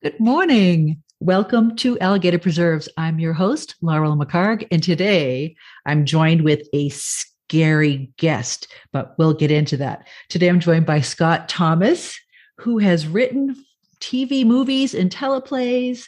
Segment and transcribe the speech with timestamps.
[0.00, 1.02] Good morning.
[1.18, 2.88] Welcome to Alligator Preserves.
[2.96, 9.34] I'm your host, Laurel McCarg, and today I'm joined with a scary guest, but we'll
[9.34, 10.06] get into that.
[10.28, 12.16] Today I'm joined by Scott Thomas,
[12.58, 13.56] who has written
[14.00, 16.04] TV movies and teleplays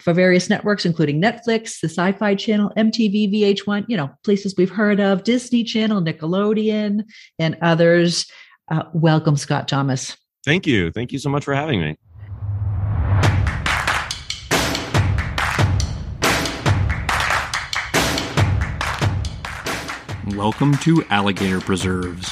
[0.00, 4.70] for various networks, including Netflix, the Sci Fi Channel, MTV, VH1, you know, places we've
[4.70, 7.04] heard of, Disney Channel, Nickelodeon,
[7.38, 8.24] and others.
[8.70, 10.16] Uh, welcome, Scott Thomas.
[10.46, 10.90] Thank you.
[10.92, 11.98] Thank you so much for having me.
[20.44, 22.30] Welcome to Alligator Preserves,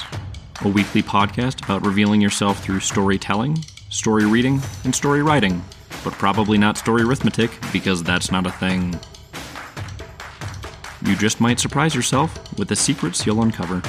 [0.61, 3.57] a weekly podcast about revealing yourself through storytelling,
[3.89, 5.65] story reading, and story writing,
[6.05, 9.01] but probably not story arithmetic because that's not a thing.
[11.07, 13.81] You just might surprise yourself with the secrets you'll uncover.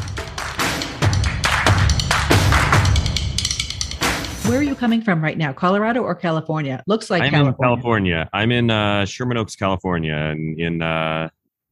[4.48, 5.52] Where are you coming from right now?
[5.52, 6.82] Colorado or California?
[6.88, 7.50] Looks like I'm California.
[7.52, 8.30] in California.
[8.32, 11.28] I'm in uh, Sherman Oaks, California, in, in uh,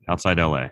[0.09, 0.67] outside LA.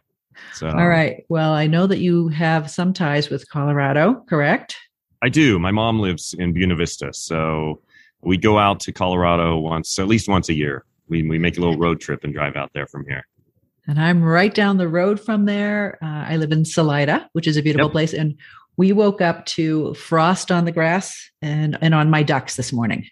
[0.53, 1.23] So, All right.
[1.29, 4.75] Well, I know that you have some ties with Colorado, correct?
[5.21, 5.59] I do.
[5.59, 7.81] My mom lives in Buena Vista, so
[8.21, 10.85] we go out to Colorado once, at least once a year.
[11.07, 13.25] We we make a little road trip and drive out there from here.
[13.87, 15.97] And I'm right down the road from there.
[16.01, 17.91] Uh, I live in Salida, which is a beautiful Yep.
[17.91, 18.13] place.
[18.13, 18.35] And
[18.77, 23.07] we woke up to frost on the grass and, and on my ducks this morning.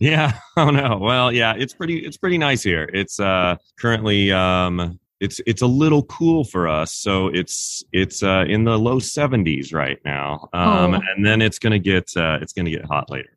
[0.00, 0.32] Yeah.
[0.58, 0.98] Oh no.
[0.98, 1.54] Well, yeah.
[1.56, 1.98] It's pretty.
[1.98, 2.88] It's pretty nice here.
[2.92, 6.92] It's uh, currently um, it's it's a little cool for us.
[6.92, 11.00] So it's it's uh, in the low 70s right now, um, Oh.
[11.14, 13.30] and then it's gonna get uh, it's gonna get hot later.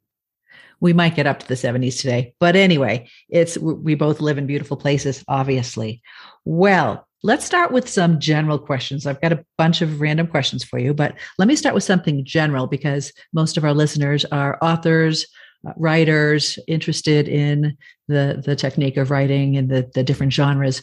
[0.81, 2.33] We might get up to the 70s today.
[2.39, 6.01] But anyway, it's we both live in beautiful places, obviously.
[6.45, 9.05] Well, let's start with some general questions.
[9.05, 12.23] I've got a bunch of random questions for you, but let me start with something
[12.23, 15.25] general because most of our listeners are authors,
[15.67, 17.75] uh, writers interested in
[18.07, 20.81] the the technique of writing and the the different genres.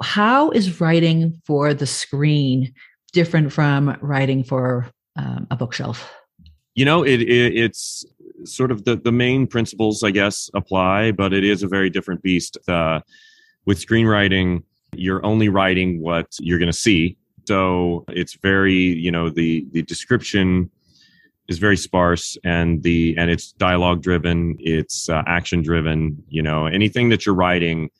[0.00, 2.72] How is writing for the screen
[3.12, 4.86] different from writing for
[5.16, 6.10] um, a bookshelf?
[6.74, 8.04] you know it, it it's
[8.44, 12.22] sort of the the main principles i guess apply but it is a very different
[12.22, 13.00] beast uh,
[13.66, 14.62] with screenwriting
[14.94, 19.82] you're only writing what you're going to see so it's very you know the the
[19.82, 20.70] description
[21.48, 26.66] is very sparse and the and it's dialogue driven it's uh, action driven you know
[26.66, 27.90] anything that you're writing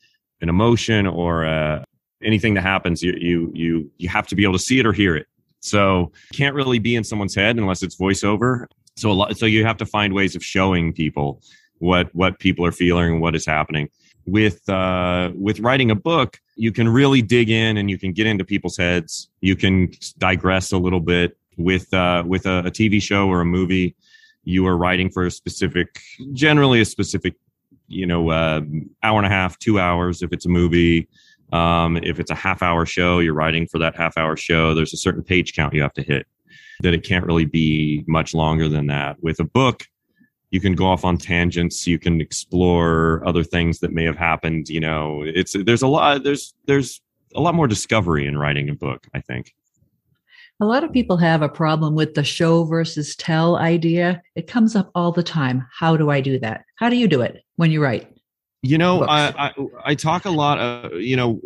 [0.43, 1.83] an emotion or uh,
[2.23, 4.93] anything that happens you you you you have to be able to see it or
[4.93, 5.27] hear it
[5.63, 8.67] so can't really be in someone's head unless it's voiceover.
[8.97, 11.41] So a lot, so you have to find ways of showing people
[11.79, 13.89] what what people are feeling, what is happening.
[14.27, 18.27] With uh, with writing a book, you can really dig in and you can get
[18.27, 19.31] into people's heads.
[19.41, 21.39] You can digress a little bit.
[21.57, 23.95] With uh, with a, a TV show or a movie,
[24.43, 26.01] you are writing for a specific,
[26.33, 27.35] generally a specific,
[27.89, 28.61] you know, uh,
[29.03, 31.09] hour and a half, two hours if it's a movie.
[31.53, 34.75] Um, if it's a half hour show, you're writing for that half hour show.
[34.75, 36.27] There's a certain page count you have to hit
[36.83, 39.23] that it can't really be much longer than that.
[39.23, 39.87] With a book,
[40.51, 41.87] you can go off on tangents.
[41.87, 44.69] You can explore other things that may have happened.
[44.69, 47.01] You know, it's there's a lot there's there's
[47.35, 49.07] a lot more discovery in writing a book.
[49.15, 49.55] I think.
[50.63, 54.23] A lot of people have a problem with the show versus tell idea.
[54.37, 55.67] It comes up all the time.
[55.77, 56.65] How do I do that?
[56.77, 58.09] How do you do it when you write?
[58.63, 59.53] You know, I, I
[59.85, 60.61] I talk a lot.
[60.61, 61.41] Uh, you know,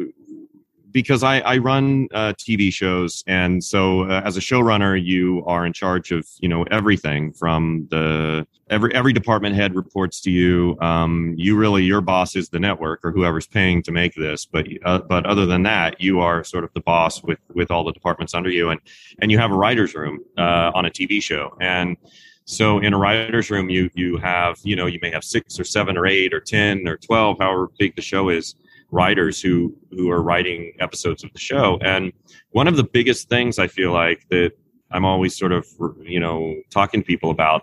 [0.96, 5.66] because I I run uh, TV shows, and so uh, as a showrunner, you are
[5.66, 10.74] in charge of you know everything from the every every department head reports to you.
[10.80, 14.66] Um, you really your boss is the network or whoever's paying to make this, but
[14.86, 17.92] uh, but other than that, you are sort of the boss with with all the
[17.92, 18.80] departments under you, and
[19.18, 21.98] and you have a writers room uh, on a TV show, and
[22.46, 25.64] so in a writer's room, you you have you know you may have six or
[25.64, 28.54] seven or eight or ten or twelve, however big the show is,
[28.90, 31.78] writers who who are writing episodes of the show.
[31.82, 32.12] And
[32.50, 34.52] one of the biggest things I feel like that
[34.90, 35.66] I'm always sort of
[36.02, 37.62] you know talking to people about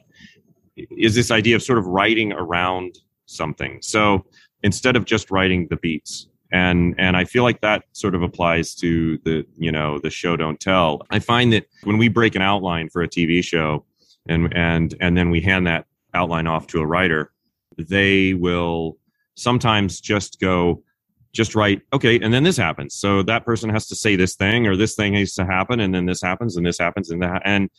[0.75, 3.79] is this idea of sort of writing around something.
[3.81, 4.25] So
[4.63, 6.27] instead of just writing the beats.
[6.51, 10.37] And and I feel like that sort of applies to the you know the show
[10.37, 11.01] don't tell.
[11.09, 13.85] I find that when we break an outline for a TV show,
[14.27, 17.33] and and and then we hand that outline off to a writer
[17.77, 18.97] they will
[19.35, 20.83] sometimes just go
[21.33, 24.67] just write okay and then this happens so that person has to say this thing
[24.67, 27.41] or this thing needs to happen and then this happens and this happens and that
[27.43, 27.69] and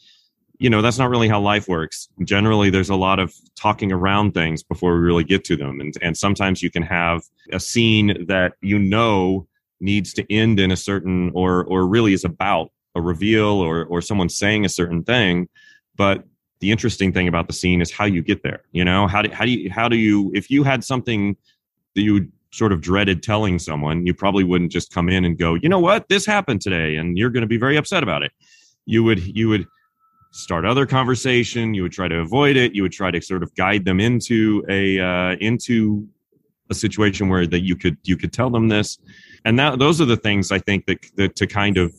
[0.58, 4.32] you know that's not really how life works generally there's a lot of talking around
[4.32, 7.22] things before we really get to them and and sometimes you can have
[7.52, 9.46] a scene that you know
[9.80, 14.00] needs to end in a certain or or really is about a reveal or or
[14.00, 15.48] someone saying a certain thing
[15.96, 16.24] but
[16.64, 18.62] the interesting thing about the scene is how you get there.
[18.72, 21.36] You know, how do how do you how do you if you had something
[21.94, 25.54] that you sort of dreaded telling someone, you probably wouldn't just come in and go,
[25.54, 28.30] you know what, this happened today, and you're going to be very upset about it.
[28.86, 29.66] You would you would
[30.30, 31.74] start other conversation.
[31.74, 32.74] You would try to avoid it.
[32.74, 36.06] You would try to sort of guide them into a uh, into
[36.70, 38.98] a situation where that you could you could tell them this,
[39.44, 41.92] and that those are the things I think that, that to kind of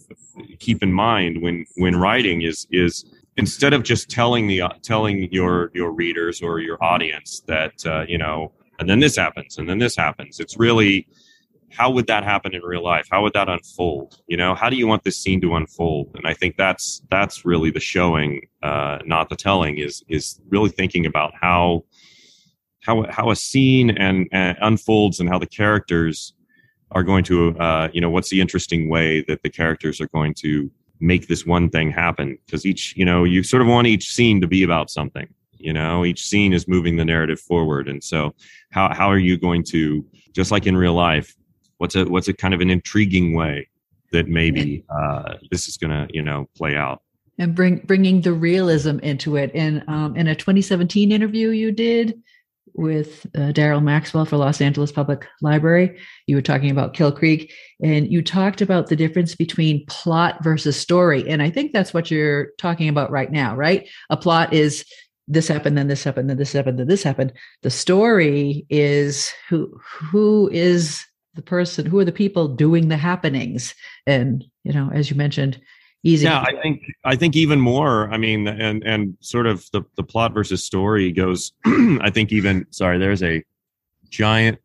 [0.59, 3.05] keep in mind when when writing is is
[3.35, 8.17] instead of just telling the telling your your readers or your audience that uh, you
[8.17, 10.39] know and then this happens and then this happens.
[10.39, 11.07] It's really
[11.71, 13.07] how would that happen in real life?
[13.11, 14.21] How would that unfold?
[14.27, 16.11] You know how do you want this scene to unfold?
[16.15, 20.69] And i think that's that's really the showing uh, not the telling is is really
[20.69, 21.83] thinking about how
[22.81, 26.33] how how a scene and, and unfolds and how the characters
[26.91, 30.33] are going to uh, you know what's the interesting way that the characters are going
[30.35, 32.37] to make this one thing happen?
[32.45, 35.27] Because each you know you sort of want each scene to be about something
[35.65, 38.33] you know each scene is moving the narrative forward and so
[38.71, 41.35] how how are you going to just like in real life
[41.77, 43.67] what's a what's a kind of an intriguing way
[44.11, 47.01] that maybe uh, this is going to you know play out
[47.37, 52.21] and bring bringing the realism into it and um, in a 2017 interview you did
[52.75, 55.97] with uh, Daryl Maxwell for Los Angeles Public Library.
[56.27, 60.77] You were talking about Kill Creek, and you talked about the difference between plot versus
[60.77, 61.27] story.
[61.29, 63.87] And I think that's what you're talking about right now, right?
[64.09, 64.85] A plot is
[65.27, 67.33] this happened, then this happened, then this happened, then this happened.
[67.63, 73.73] The story is who who is the person, who are the people doing the happenings,
[74.05, 75.59] and you know, as you mentioned,
[76.03, 76.25] easy.
[76.25, 78.09] Yeah, I think I think even more.
[78.11, 81.51] I mean, and and sort of the the plot versus story goes.
[81.65, 83.43] I think even sorry, there's a
[84.09, 84.59] giant,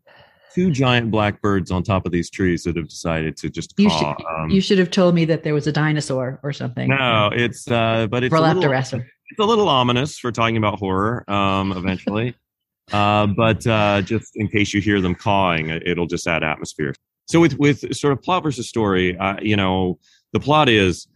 [0.55, 4.15] two giant blackbirds on top of these trees that have decided to just you caw.
[4.17, 6.89] Should, um, you should have told me that there was a dinosaur or something.
[6.89, 9.07] No, it's uh, but it's Velociraptor.
[9.31, 11.29] It's a little ominous for talking about horror.
[11.31, 12.35] Um, eventually.
[12.93, 16.93] Uh, but uh, just in case you hear them cawing, it'll just add atmosphere.
[17.27, 20.01] So with with sort of plot versus story, uh, you know,
[20.33, 21.07] the plot is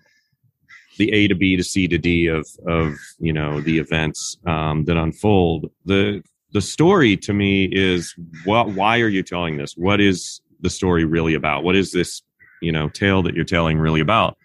[0.98, 4.84] the A to B to C to D of of you know the events um,
[4.84, 5.68] that unfold.
[5.84, 6.22] The
[6.52, 8.14] the story to me is
[8.44, 9.74] what why are you telling this?
[9.76, 11.64] What is the story really about?
[11.64, 12.22] What is this
[12.62, 14.38] you know tale that you're telling really about?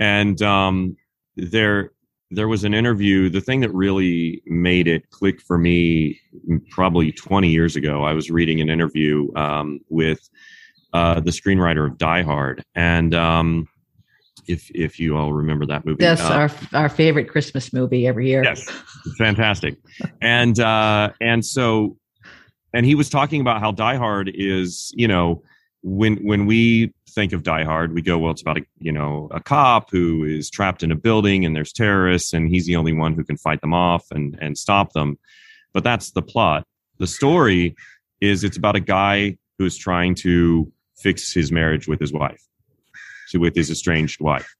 [0.00, 0.96] And um,
[1.36, 1.92] there
[2.30, 3.28] there was an interview.
[3.28, 6.20] The thing that really made it click for me,
[6.70, 10.28] probably 20 years ago, I was reading an interview um, with
[10.92, 13.68] uh, the screenwriter of Die Hard, and um,
[14.46, 15.98] if if you all remember that movie.
[16.04, 18.44] That's Uh, our our favorite Christmas movie every year.
[18.44, 18.68] Yes,
[19.18, 19.76] fantastic.
[20.20, 21.96] And uh, and so,
[22.72, 25.42] and he was talking about how Die Hard is, you know,
[25.82, 29.28] when when we think of Die Hard, we go, well, it's about a you know
[29.30, 32.92] a cop who is trapped in a building and there's terrorists and he's the only
[32.92, 35.18] one who can fight them off and and stop them.
[35.72, 36.64] But that's the plot.
[36.98, 37.74] The story
[38.20, 42.42] is it's about a guy who's trying to fix his marriage with his wife,
[43.34, 44.54] with his estranged wife,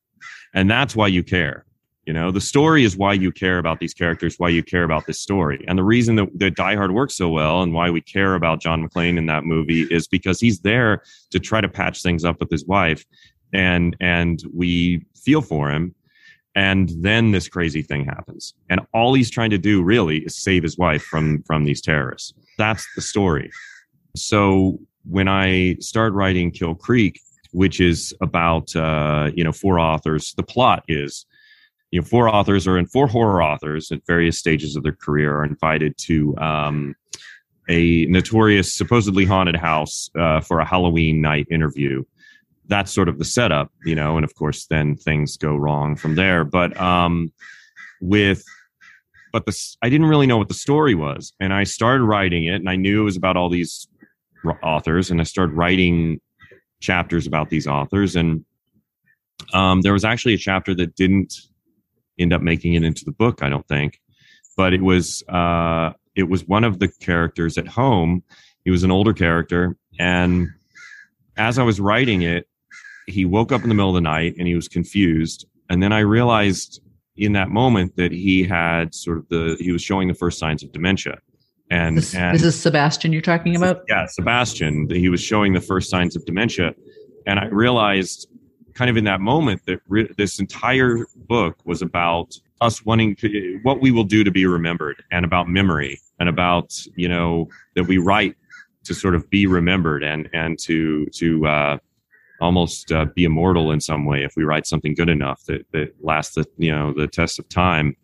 [0.53, 1.65] and that's why you care.
[2.07, 5.07] You know, the story is why you care about these characters, why you care about
[5.07, 5.65] this story.
[5.67, 8.61] And the reason that, that Die Hard works so well and why we care about
[8.61, 12.41] John McClane in that movie is because he's there to try to patch things up
[12.41, 13.05] with his wife
[13.55, 15.95] and and we feel for him.
[16.57, 18.55] And then this crazy thing happens.
[18.69, 22.35] And all he's trying to do really is save his wife from from these terrorists.
[22.59, 23.51] That's the story.
[24.17, 27.21] So when I started writing Kill Creek,
[27.53, 31.25] which is about uh, you know four authors, the plot is
[31.95, 35.37] you know, four authors or in four horror authors at various stages of their career
[35.37, 36.97] are invited to um,
[37.69, 42.03] a notorious, supposedly haunted house uh, for a Halloween night interview.
[42.67, 46.17] That's sort of the setup, you know, and of course, then things go wrong from
[46.17, 46.45] there.
[46.45, 47.33] But um,
[48.01, 48.43] with,
[49.33, 52.57] but the I didn't really know what the story was, and I started writing it,
[52.57, 53.87] and I knew it was about all these
[54.65, 56.21] authors, and I started writing
[56.81, 58.45] chapters about these authors, and
[59.53, 61.35] um, there was actually a chapter that didn't
[62.19, 64.01] end up making it into the book, I don't think.
[64.57, 68.23] But it was uh, it was one of the characters at home.
[68.65, 70.49] He was an older character, and
[71.37, 72.49] as I was writing it,
[73.07, 75.47] he woke up in the middle of the night and he was confused.
[75.69, 76.81] And then I realized
[77.17, 80.63] in that moment that he had sort of the he was showing the first signs
[80.63, 81.19] of dementia.
[81.71, 83.83] And, This, and this is Sebastian you're talking about?
[83.89, 86.75] yeah, Sebastian, he was showing the first signs of dementia.
[87.27, 88.29] And I realized
[88.75, 93.61] kind of in that moment that re- this entire book was about us wanting to,
[93.63, 97.85] what we will do to be remembered and about memory and about, you know, that
[97.85, 98.37] we write
[98.85, 101.79] to sort of be remembered and, and to, to, uh,
[102.41, 105.95] almost uh, be immortal in some way if we write something good enough that, that
[106.03, 107.97] lasts the, you know, the test of time.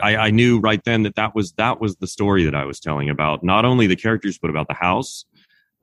[0.00, 2.80] I, I knew right then that that was that was the story that I was
[2.80, 5.24] telling about not only the characters but about the house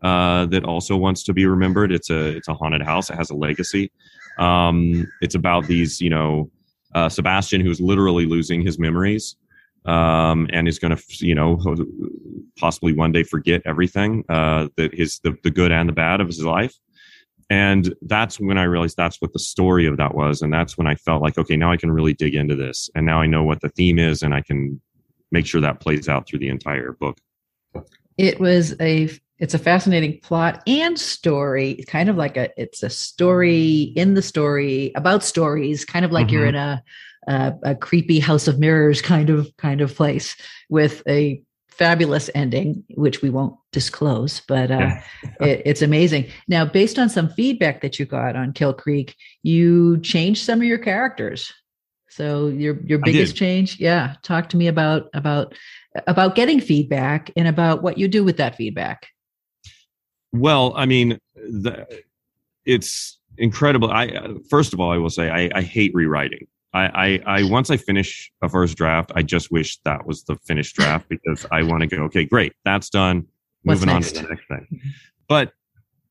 [0.02, 1.92] uh, that also wants to be remembered.
[1.92, 3.10] It's a it's a haunted house.
[3.10, 3.92] It has a legacy.
[4.38, 6.50] Um, it's about these you know
[6.96, 9.36] uh, Sebastian who's literally losing his memories
[9.86, 11.60] um, and is going to you know
[12.58, 16.28] possibly one day forget everything uh, that his the, the good and the bad of
[16.28, 16.76] his life
[17.50, 20.86] and that's when i realized that's what the story of that was and that's when
[20.86, 23.44] i felt like okay now i can really dig into this and now i know
[23.44, 24.80] what the theme is and i can
[25.32, 27.18] make sure that plays out through the entire book
[28.18, 29.10] it was a
[29.40, 34.22] it's a fascinating plot and story kind of like a it's a story in the
[34.22, 36.36] story about stories kind of like mm-hmm.
[36.36, 36.84] you're in a,
[37.28, 40.36] a a creepy house of mirrors kind of kind of place
[40.70, 41.42] with a
[41.80, 45.04] fabulous ending, which we won't disclose, but uh, yeah.
[45.40, 46.30] it, it's amazing.
[46.50, 50.66] Now, based on some feedback that you got on Kill Creek, you changed some of
[50.66, 51.52] your characters.
[52.10, 54.16] So your your biggest change, yeah.
[54.24, 55.56] Talk to me about about
[56.06, 59.08] about getting feedback and about what you do with that feedback.
[60.32, 61.88] Well, I mean, the,
[62.66, 63.92] it's incredible.
[63.92, 66.48] I first of all, I will say I, I hate rewriting.
[66.74, 70.36] I, I, I once I finish a first draft, I just wish that was the
[70.46, 73.26] finished draft because I want to go, okay, great, that's done.
[73.64, 74.18] What's moving next?
[74.18, 74.82] on to the next thing.
[75.28, 75.54] But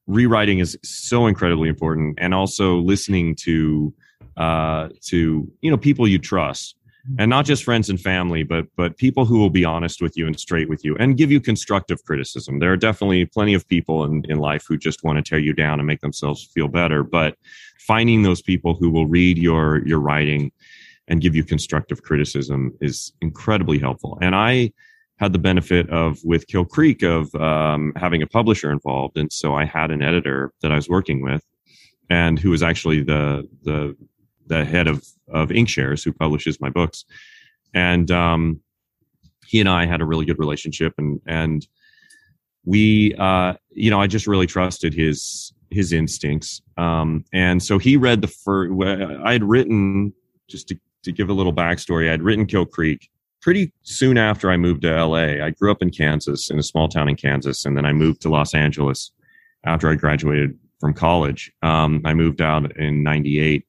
[0.07, 3.95] rewriting is so incredibly important, and also listening to
[4.37, 6.77] uh, to you know people you trust,
[7.19, 10.27] and not just friends and family, but but people who will be honest with you
[10.27, 12.59] and straight with you, and give you constructive criticism.
[12.59, 15.53] There are definitely plenty of people in in life who just want to tear you
[15.53, 17.37] down and make themselves feel better, but
[17.79, 20.53] finding those people who will read your your writing
[21.07, 24.19] and give you constructive criticism is incredibly helpful.
[24.21, 24.73] And I
[25.19, 29.55] had the benefit of with Kill Creek of um, having a publisher involved, and so
[29.55, 31.43] I had an editor that I was working with,
[32.11, 33.97] and who was actually the the
[34.49, 37.05] the head of of Inkshares, who publishes my books,
[37.75, 38.61] and um,
[39.47, 41.67] he and I had a really good relationship, and and
[42.65, 46.63] we, uh, you know, I just really trusted his his instincts.
[46.77, 48.73] Um, and so he read the first,
[49.25, 50.13] I had written,
[50.49, 53.11] just to, to give a little backstory, I'd written Kill Creek
[53.43, 55.45] pretty soon after I moved to LA.
[55.45, 58.23] I grew up in Kansas, in a small town in Kansas, and then I moved
[58.23, 59.13] to Los Angeles
[59.65, 61.53] after I graduated from college.
[61.63, 63.65] Um, I moved out in 98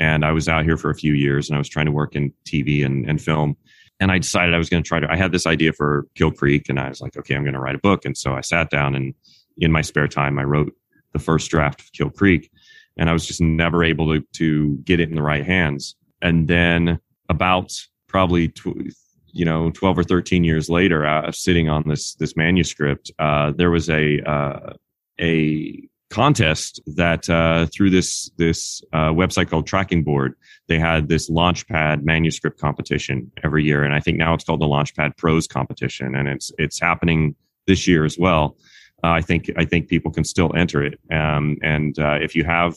[0.00, 2.16] and I was out here for a few years and I was trying to work
[2.16, 3.56] in TV and, and film.
[4.00, 6.32] And I decided I was going to try to, I had this idea for Kill
[6.32, 8.04] Creek and I was like, okay, I'm going to write a book.
[8.04, 9.14] And so I sat down and
[9.58, 10.74] in my spare time, I wrote
[11.12, 12.50] the first draft of Kill Creek,
[12.96, 15.94] and I was just never able to to get it in the right hands.
[16.22, 17.72] And then about
[18.08, 18.94] probably tw-
[19.32, 23.70] you know 12 or 13 years later, uh, sitting on this this manuscript, uh, there
[23.70, 24.72] was a uh,
[25.20, 30.34] a contest that uh, through this this uh, website called Tracking Board,
[30.68, 34.66] they had this Launchpad manuscript competition every year, and I think now it's called the
[34.66, 37.34] Launchpad Prose competition, and it's it's happening
[37.66, 38.56] this year as well
[39.02, 40.98] uh, I think I think people can still enter it.
[41.10, 42.76] Um, and uh, if you have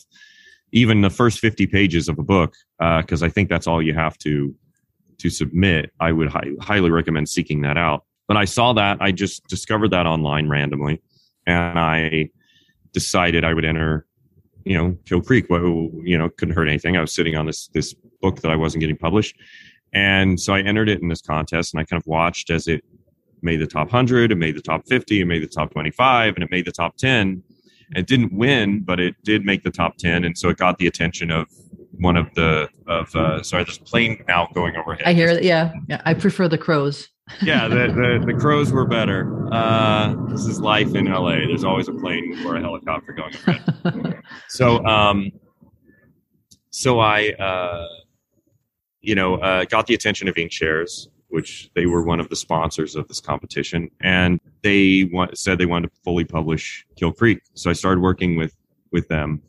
[0.72, 3.94] even the first 50 pages of a book, because uh, I think that's all you
[3.94, 4.56] have to
[5.20, 8.06] to submit, I would hi- highly recommend seeking that out.
[8.28, 11.02] But I saw that I just discovered that online randomly,
[11.46, 12.30] and I
[12.94, 14.06] decided I would enter.
[14.66, 15.48] You know, Kill Creek.
[15.50, 16.96] Well, you know, couldn't hurt anything.
[16.96, 19.36] I was sitting on this this book that I wasn't getting published,
[19.92, 22.84] and so I entered it in this contest, and I kind of watched as it
[23.44, 26.44] made the top 100, it made the top 50, it made the top 25, and
[26.44, 27.44] it made the top 10.
[27.96, 30.24] It didn't win, but it did make the top 10.
[30.24, 31.48] And so it got the attention of
[32.00, 35.06] one of the, of, uh, sorry, there's a plane now going overhead.
[35.06, 35.44] I hear that.
[35.44, 35.74] Yeah.
[35.88, 36.02] yeah.
[36.06, 37.10] I prefer the crows.
[37.42, 37.68] Yeah.
[37.68, 39.48] The, the, the, crows were better.
[39.54, 41.36] Uh, this is life in LA.
[41.48, 44.22] There's always a plane or a helicopter going overhead.
[44.50, 45.32] so, um,
[46.70, 47.88] so I, uh,
[49.02, 52.96] you know, uh, got the attention of Inkshares which they were one of the sponsors
[52.96, 57.40] of this competition, and they want, said they wanted to fully publish Kill Creek.
[57.56, 58.56] So I started working with
[58.92, 59.42] with them,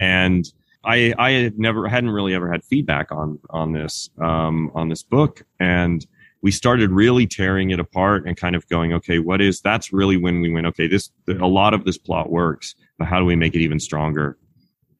[0.00, 0.52] and
[0.84, 5.04] I I had never hadn't really ever had feedback on on this um, on this
[5.04, 6.04] book, and
[6.42, 10.16] we started really tearing it apart and kind of going, okay, what is that's really
[10.16, 13.36] when we went, okay, this a lot of this plot works, but how do we
[13.36, 14.38] make it even stronger?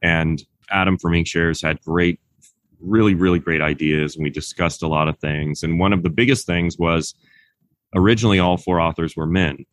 [0.02, 2.20] And Adam from Inkshares had great
[2.80, 5.62] really, really great ideas, and we discussed a lot of things.
[5.62, 7.14] And one of the biggest things was
[7.94, 9.64] originally all four authors were men,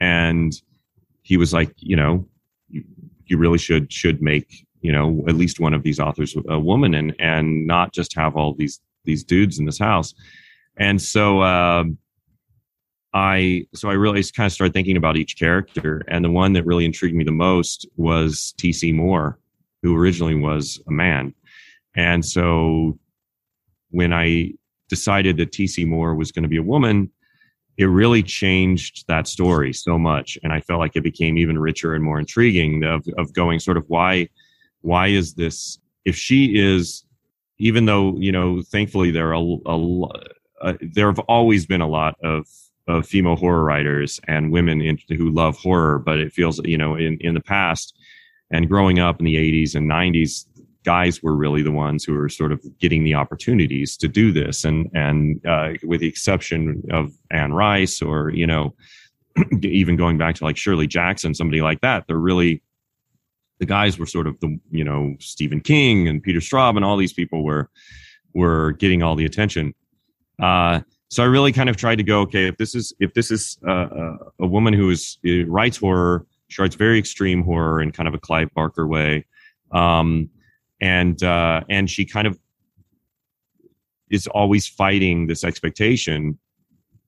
[0.00, 0.52] and
[1.22, 2.26] he was like, you know,
[2.68, 2.84] you,
[3.26, 6.94] you really should should make you know at least one of these authors a woman,
[6.94, 10.14] and and not just have all these these dudes in this house.
[10.78, 11.40] And so.
[11.40, 11.84] Uh,
[13.14, 16.66] I so I really kind of started thinking about each character, and the one that
[16.66, 18.92] really intrigued me the most was T.C.
[18.92, 19.38] Moore,
[19.82, 21.34] who originally was a man,
[21.96, 22.98] and so
[23.90, 24.52] when I
[24.88, 27.10] decided that TC Moore was going to be a woman,
[27.76, 30.38] it really changed that story so much.
[30.42, 33.76] And I felt like it became even richer and more intriguing of, of going sort
[33.76, 34.28] of why,
[34.80, 37.04] why is this, if she is,
[37.58, 40.08] even though, you know, thankfully there are a, a,
[40.60, 42.46] a there have always been a lot of,
[42.86, 46.94] of female horror writers and women in, who love horror, but it feels, you know,
[46.94, 47.98] in, in the past
[48.50, 50.46] and growing up in the 80s and 90s,
[50.84, 54.64] guys were really the ones who were sort of getting the opportunities to do this.
[54.64, 58.74] And, and, uh, with the exception of Anne Rice or, you know,
[59.62, 62.62] even going back to like Shirley Jackson, somebody like that, they're really,
[63.58, 66.96] the guys were sort of the, you know, Stephen King and Peter Straub and all
[66.96, 67.68] these people were,
[68.32, 69.74] were getting all the attention.
[70.40, 73.30] Uh, so I really kind of tried to go, okay, if this is, if this
[73.30, 77.80] is uh, uh a woman who is, uh, writes horror, she writes very extreme horror
[77.80, 79.26] in kind of a Clive Barker way.
[79.72, 80.30] Um,
[80.80, 82.38] and uh, and she kind of
[84.10, 86.38] is always fighting this expectation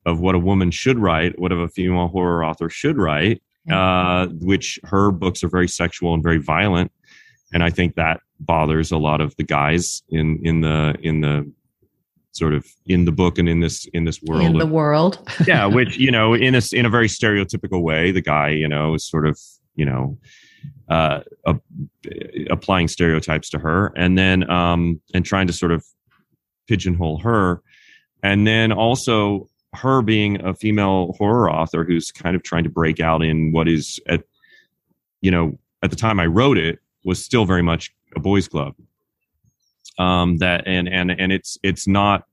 [0.06, 4.78] of what a woman should write, what a female horror author should write, uh, which
[4.84, 6.90] her books are very sexual and very violent,
[7.52, 11.50] and I think that bothers a lot of the guys in in the in the
[12.32, 15.66] sort of in the book and in this in this world in the world yeah
[15.76, 19.08] which you know in a in a very stereotypical way the guy you know is
[19.08, 19.38] sort of
[19.75, 20.16] you know
[20.88, 21.54] uh, uh,
[22.50, 25.84] applying stereotypes to her, and then um, and trying to sort of
[26.66, 27.62] pigeonhole her,
[28.22, 32.99] and then also her being a female horror author who's kind of trying to break
[32.99, 34.25] out in what is at
[35.20, 38.75] you know at the time I wrote it was still very much a boys club.
[40.00, 42.25] Um, that and and and it's it's not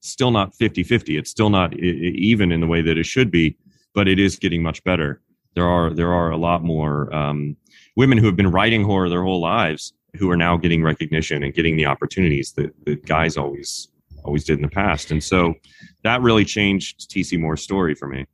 [0.00, 3.56] still not 50-50 it's still not even in the way that it should be
[3.94, 5.20] but it is getting much better
[5.54, 7.56] there are there are a lot more um,
[7.96, 11.54] women who have been writing horror their whole lives who are now getting recognition and
[11.54, 13.88] getting the opportunities that, that guys always
[14.24, 15.10] always did in the past.
[15.10, 15.54] And so
[16.02, 18.26] that really changed TC Moore's story for me.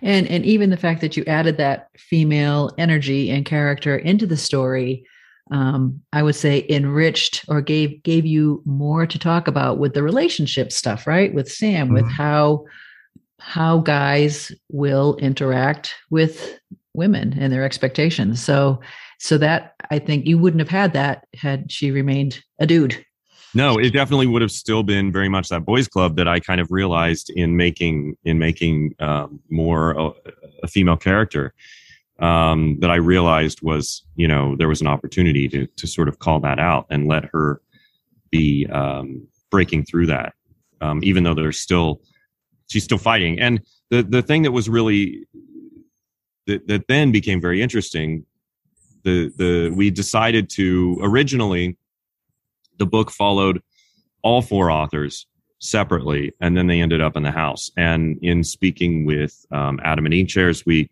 [0.00, 4.36] And and even the fact that you added that female energy and character into the
[4.36, 5.04] story,
[5.50, 10.02] um, I would say enriched or gave gave you more to talk about with the
[10.02, 11.32] relationship stuff, right?
[11.32, 11.94] With Sam, mm-hmm.
[11.94, 12.64] with how
[13.38, 16.58] how guys will interact with
[16.94, 18.42] women and their expectations.
[18.42, 18.80] So
[19.18, 23.04] so that I think you wouldn't have had that had she remained a dude.
[23.54, 26.60] No, it definitely would have still been very much that boys club that I kind
[26.60, 30.10] of realized in making in making um, more a,
[30.62, 31.54] a, female character.
[32.18, 36.18] Um, that I realized was, you know, there was an opportunity to to sort of
[36.18, 37.60] call that out and let her
[38.30, 40.32] be um, breaking through that,
[40.80, 42.00] um, even though there's still
[42.68, 43.38] she's still fighting.
[43.38, 45.26] And the the thing that was really
[46.46, 48.24] that, that then became very interesting.
[49.02, 51.76] The the we decided to originally
[52.78, 53.62] the book followed
[54.22, 55.26] all four authors
[55.58, 57.70] separately, and then they ended up in the house.
[57.76, 60.90] And in speaking with um, Adam and Inkshares, we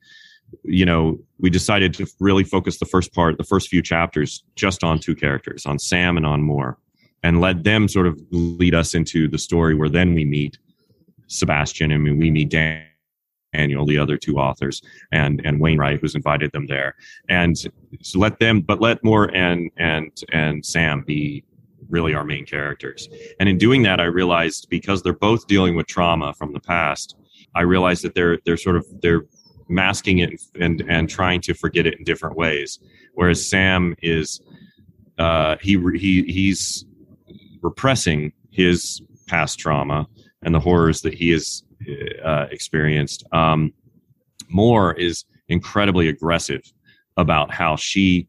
[0.63, 4.85] you know we decided to really focus the first part, the first few chapters, just
[4.85, 6.79] on two characters, on Sam and on Moore,
[7.23, 10.59] and let them sort of lead us into the story where then we meet
[11.27, 12.85] Sebastian and we meet Dan
[13.55, 16.95] Daniel, the other two authors, and and Wainwright, who's invited them there,
[17.29, 17.57] and
[18.03, 21.45] so let them, but let Moore and and and Sam be
[21.89, 23.09] really our main characters.
[23.39, 27.17] And in doing that, I realized because they're both dealing with trauma from the past,
[27.55, 29.25] I realized that they're they're sort of they're
[29.69, 32.79] masking it and and trying to forget it in different ways.
[33.15, 34.41] Whereas Sam is
[35.19, 36.85] uh, he he he's
[37.63, 40.07] repressing his past trauma
[40.43, 41.63] and the horrors that he has
[42.25, 43.25] uh, experienced.
[43.33, 43.73] Um,
[44.49, 46.63] Moore is incredibly aggressive
[47.17, 48.29] about how she,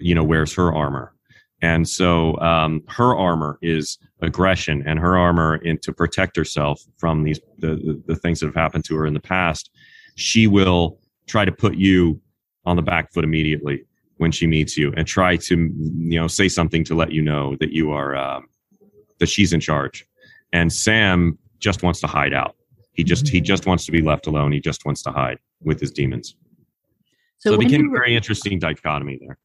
[0.00, 1.14] you know, wears her armor.
[1.60, 7.22] And so um, her armor is aggression, and her armor in, to protect herself from
[7.22, 9.70] these the, the, the things that have happened to her in the past.
[10.14, 12.20] She will try to put you
[12.64, 13.84] on the back foot immediately
[14.18, 17.56] when she meets you, and try to you know say something to let you know
[17.56, 18.46] that you are um,
[19.18, 20.06] that she's in charge.
[20.52, 22.56] And Sam just wants to hide out.
[22.92, 24.52] He just he just wants to be left alone.
[24.52, 26.36] He just wants to hide with his demons.
[27.38, 29.38] So, so it became a very interesting dichotomy there.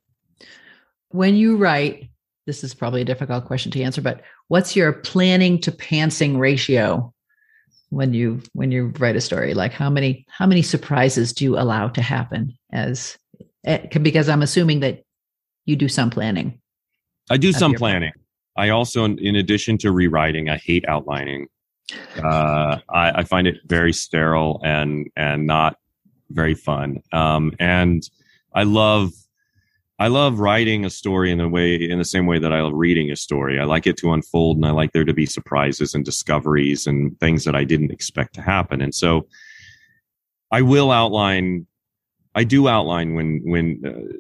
[1.10, 2.10] When you write,
[2.46, 7.14] this is probably a difficult question to answer, but what's your planning to pantsing ratio
[7.90, 9.54] when you when you write a story?
[9.54, 13.18] Like how many how many surprises do you allow to happen as
[13.66, 15.04] eh, because I'm assuming that
[15.68, 16.60] you do some planning.
[17.30, 18.14] I do some planning.
[18.56, 21.48] I also, in addition to rewriting, I hate outlining.
[22.24, 25.78] Uh, I, I, find it very sterile and and not
[26.32, 27.02] very fun.
[27.14, 28.04] Um, and
[28.54, 29.12] I love
[30.00, 32.74] I love writing a story in the way in the same way that I love
[32.76, 33.60] reading a story.
[33.60, 37.20] I like it to unfold and I like there to be surprises and discoveries and
[37.20, 38.82] things that I didn't expect to happen.
[38.82, 39.28] And so
[40.52, 41.66] I will outline
[42.36, 44.18] I do outline when when uh,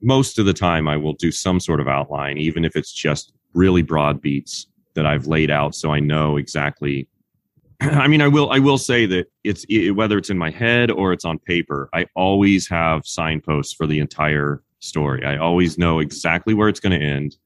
[0.00, 3.34] most of the time I will do some sort of outline even if it's just
[3.52, 7.08] really broad beats that I've laid out so I know exactly
[7.82, 8.50] I mean, I will.
[8.50, 11.88] I will say that it's it, whether it's in my head or it's on paper.
[11.94, 15.24] I always have signposts for the entire story.
[15.24, 17.36] I always know exactly where it's going to end.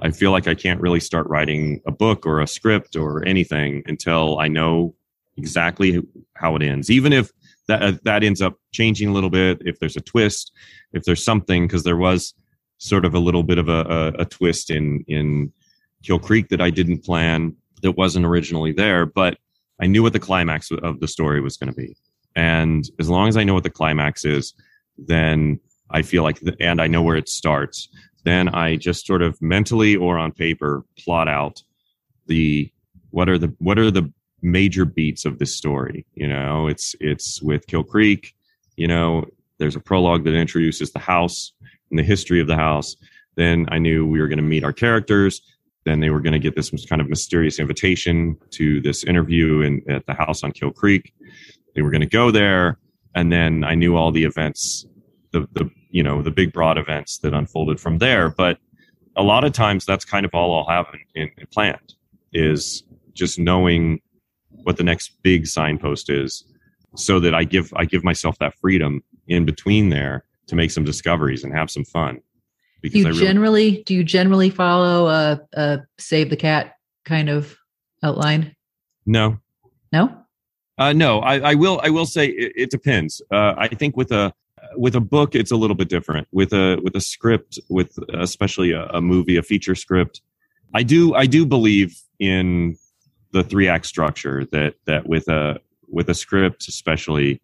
[0.00, 3.82] I feel like I can't really start writing a book or a script or anything
[3.86, 4.94] until I know
[5.36, 6.02] exactly
[6.34, 6.90] how it ends.
[6.90, 7.30] Even if
[7.68, 10.52] that uh, that ends up changing a little bit, if there's a twist,
[10.92, 12.34] if there's something, because there was
[12.78, 13.82] sort of a little bit of a,
[14.18, 15.52] a, a twist in in
[16.02, 19.38] Kill Creek that I didn't plan that wasn't originally there, but
[19.80, 21.96] I knew what the climax of the story was going to be.
[22.34, 24.54] And as long as I know what the climax is,
[24.96, 25.60] then
[25.92, 27.88] I feel like, the, and I know where it starts,
[28.24, 31.62] then I just sort of mentally or on paper plot out
[32.26, 32.70] the
[33.10, 34.10] what are the what are the
[34.42, 36.06] major beats of this story.
[36.14, 38.34] You know, it's it's with Kill Creek.
[38.76, 39.24] You know,
[39.58, 41.52] there's a prologue that introduces the house
[41.90, 42.96] and the history of the house.
[43.36, 45.42] Then I knew we were going to meet our characters.
[45.84, 49.82] Then they were going to get this kind of mysterious invitation to this interview in,
[49.90, 51.12] at the house on Kill Creek.
[51.74, 52.78] They were going to go there,
[53.14, 54.86] and then I knew all the events,
[55.32, 58.28] the the you know the big broad events that unfolded from there.
[58.30, 58.58] But
[59.16, 61.94] a lot of times, that's kind of all I'll have in, in planned
[62.32, 62.82] is
[63.14, 64.00] just knowing
[64.64, 66.44] what the next big signpost is,
[66.96, 70.84] so that I give I give myself that freedom in between there to make some
[70.84, 72.20] discoveries and have some fun
[72.82, 76.74] because do you really, generally do you generally follow a, a save the cat
[77.04, 77.56] kind of
[78.02, 78.54] outline?
[79.06, 79.38] No.
[79.92, 80.18] No.
[80.78, 81.80] Uh, no, I, I, will.
[81.84, 83.22] I will say it, it depends.
[83.30, 84.32] Uh, I think with a
[84.76, 86.28] with a book, it's a little bit different.
[86.32, 90.20] With a with a script, with especially a, a movie, a feature script,
[90.74, 92.76] I do I do believe in
[93.32, 94.46] the three act structure.
[94.52, 97.40] That that with a with a script, especially,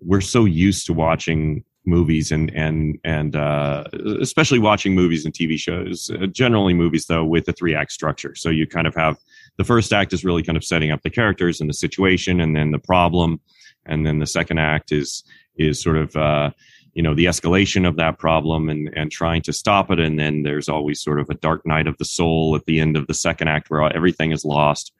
[0.00, 3.84] we're so used to watching movies and and and uh,
[4.20, 6.10] especially watching movies and TV shows.
[6.10, 8.34] Uh, generally, movies though with a three act structure.
[8.34, 9.16] So you kind of have
[9.56, 12.56] the first act is really kind of setting up the characters and the situation, and
[12.56, 13.40] then the problem,
[13.86, 15.24] and then the second act is
[15.56, 16.50] is sort of uh,
[16.94, 20.00] you know the escalation of that problem and and trying to stop it.
[20.00, 22.96] And then there's always sort of a dark night of the soul at the end
[22.96, 24.92] of the second act where everything is lost,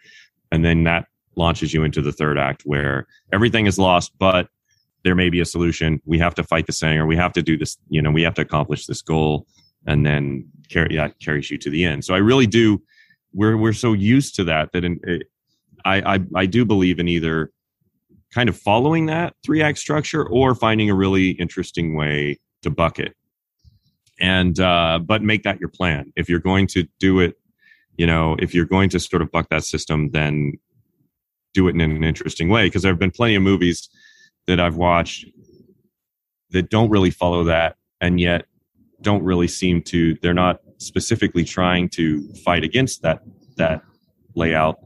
[0.51, 4.49] and then that launches you into the third act where everything is lost, but
[5.05, 6.01] there may be a solution.
[6.05, 7.07] We have to fight the Sanger.
[7.07, 7.77] We have to do this.
[7.89, 9.47] You know, we have to accomplish this goal,
[9.87, 12.05] and then carry that carries you to the end.
[12.05, 12.83] So I really do.
[13.33, 15.29] We're we're so used to that that in, it,
[15.85, 17.53] I, I I do believe in either
[18.35, 23.15] kind of following that three act structure or finding a really interesting way to bucket
[24.21, 26.13] and uh, but make that your plan.
[26.17, 27.37] If you're going to do it
[27.97, 30.53] you know if you're going to sort of buck that system then
[31.55, 32.67] do it in an interesting way.
[32.67, 33.89] Because there have been plenty of movies
[34.47, 35.27] that I've watched
[36.51, 38.45] that don't really follow that and yet
[39.01, 43.23] don't really seem to they're not specifically trying to fight against that
[43.57, 43.83] that
[44.35, 44.77] layout.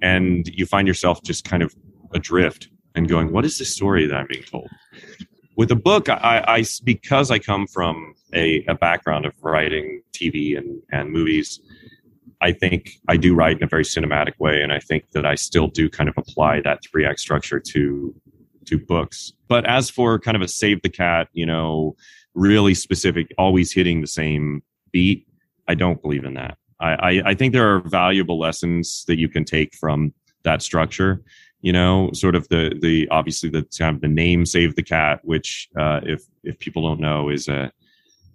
[0.00, 1.74] And you find yourself just kind of
[2.14, 4.68] adrift and going what is the story that i'm being told
[5.56, 10.56] with a book i, I because i come from a, a background of writing tv
[10.56, 11.60] and, and movies
[12.40, 15.34] i think i do write in a very cinematic way and i think that i
[15.34, 18.14] still do kind of apply that three act structure to
[18.66, 19.32] to books.
[19.48, 21.96] But as for kind of a save the cat, you know,
[22.34, 25.26] really specific, always hitting the same beat,
[25.68, 26.58] I don't believe in that.
[26.80, 30.12] I, I, I think there are valuable lessons that you can take from
[30.44, 31.22] that structure.
[31.62, 35.20] You know, sort of the the obviously the kind of the name "Save the Cat,"
[35.22, 37.72] which uh, if if people don't know is a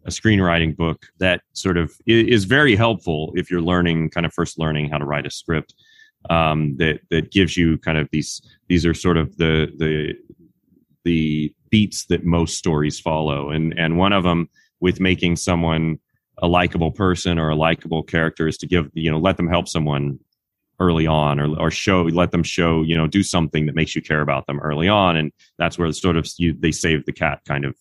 [0.06, 4.58] a screenwriting book that sort of is very helpful if you're learning kind of first
[4.58, 5.74] learning how to write a script
[6.30, 10.14] um, that that gives you kind of these these are sort of the the
[11.04, 13.50] the beats that most stories follow.
[13.50, 16.00] And and one of them with making someone
[16.40, 19.68] a likable person or a likable character is to give you know let them help
[19.68, 20.20] someone
[20.80, 24.02] early on or, or show let them show you know do something that makes you
[24.02, 25.16] care about them early on.
[25.16, 27.76] And that's where the sort of you, they save the cat kind of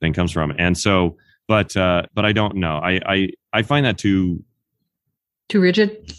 [0.00, 0.52] thing comes from.
[0.58, 1.16] And so
[1.46, 2.78] but uh but i don't know.
[2.78, 4.42] I i i find that too
[5.48, 6.12] too rigid?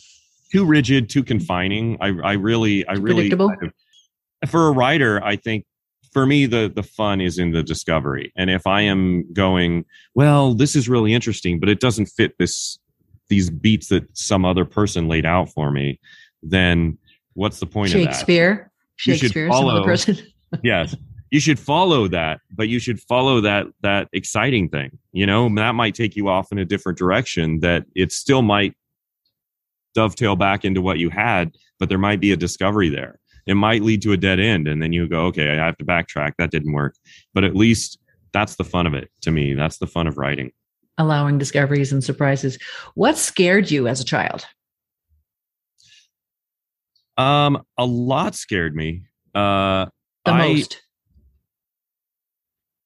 [0.52, 1.98] Too rigid, too confining.
[2.00, 5.66] I, I really, I really, I, for a writer, I think
[6.14, 8.32] for me the the fun is in the discovery.
[8.38, 12.80] And if I am going, well, this is really interesting, but it doesn't fit this
[13.30, 16.00] these beats that some other person laid out for me,
[16.44, 16.98] then
[17.34, 18.52] what's the point Shakespeare?
[18.52, 18.72] of that?
[18.98, 20.18] Shakespeare, follow, some other person.
[20.64, 20.96] yes,
[21.32, 25.54] you should follow that but you should follow that that exciting thing you know?
[25.54, 28.74] That might take you off in a different direction that it still might
[29.94, 33.20] dovetail back into what you had but there might be a discovery there.
[33.46, 35.86] It might lead to a dead end and then you go okay i have to
[35.86, 36.34] backtrack.
[36.38, 36.96] That didn't work.
[37.34, 38.00] But at least
[38.32, 39.54] that's the fun of it to me.
[39.54, 40.52] That's the fun of writing
[40.98, 42.58] allowing discoveries and surprises.
[42.94, 44.46] What scared you as a child?
[47.18, 49.04] Um a lot scared me.
[49.34, 49.88] Uh
[50.26, 50.82] the I, most.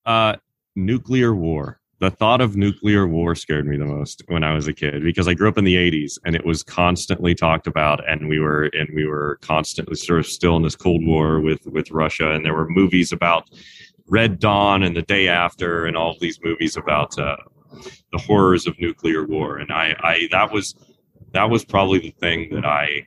[0.06, 0.36] Uh
[0.76, 1.80] nuclear war.
[2.00, 5.28] The thought of nuclear war scared me the most when I was a kid because
[5.28, 8.70] I grew up in the 80s and it was constantly talked about and we were
[8.74, 12.46] and we were constantly sort of still in this cold war with with Russia and
[12.46, 13.50] there were movies about
[14.08, 17.36] Red Dawn and the day after and all these movies about uh,
[18.12, 20.76] the horrors of nuclear war and I, I that was
[21.34, 23.06] that was probably the thing that I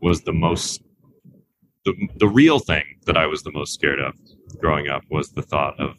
[0.00, 0.82] was the most
[1.84, 4.14] the, the real thing that I was the most scared of
[4.58, 5.96] growing up was the thought of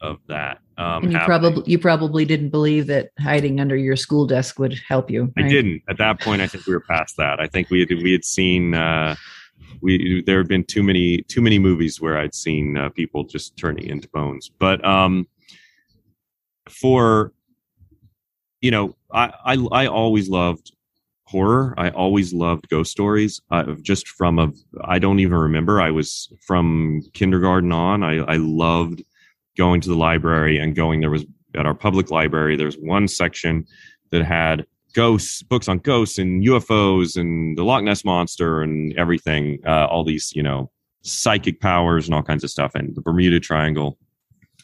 [0.00, 0.58] of that.
[0.78, 4.78] Um, and you probably you probably didn't believe that hiding under your school desk would
[4.86, 5.32] help you.
[5.36, 5.46] Right?
[5.46, 5.82] I didn't.
[5.88, 7.40] At that point, I think we were past that.
[7.40, 9.16] I think we had, we had seen uh,
[9.80, 13.56] we there had been too many too many movies where I'd seen uh, people just
[13.56, 14.50] turning into bones.
[14.58, 15.26] But um,
[16.68, 17.32] for
[18.60, 20.72] you know, I, I I always loved
[21.24, 21.74] horror.
[21.76, 23.40] I always loved ghost stories.
[23.50, 24.52] Uh, just from a
[24.84, 25.80] I don't even remember.
[25.80, 28.02] I was from kindergarten on.
[28.02, 29.02] I I loved
[29.56, 31.24] going to the library and going there was
[31.56, 33.64] at our public library there's one section
[34.10, 39.58] that had ghosts books on ghosts and ufos and the loch ness monster and everything
[39.66, 40.70] uh, all these you know
[41.02, 43.98] psychic powers and all kinds of stuff and the bermuda triangle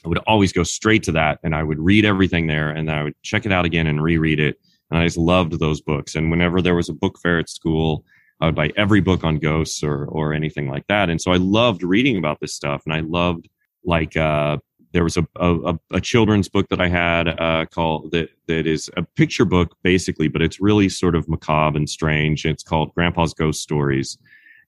[0.05, 3.03] i would always go straight to that and i would read everything there and i
[3.03, 4.57] would check it out again and reread it
[4.91, 6.15] and i just loved those books.
[6.15, 8.05] And whenever there was a book fair at school
[8.41, 11.11] i would buy every book on ghosts or or anything like that.
[11.11, 13.49] And so i loved reading about this stuff and i loved
[13.85, 14.59] like uh
[14.93, 18.91] there was a, a, a children's book that I had uh, called that that is
[18.97, 22.45] a picture book basically, but it's really sort of macabre and strange.
[22.45, 24.19] It's called Grandpa's Ghost Stories,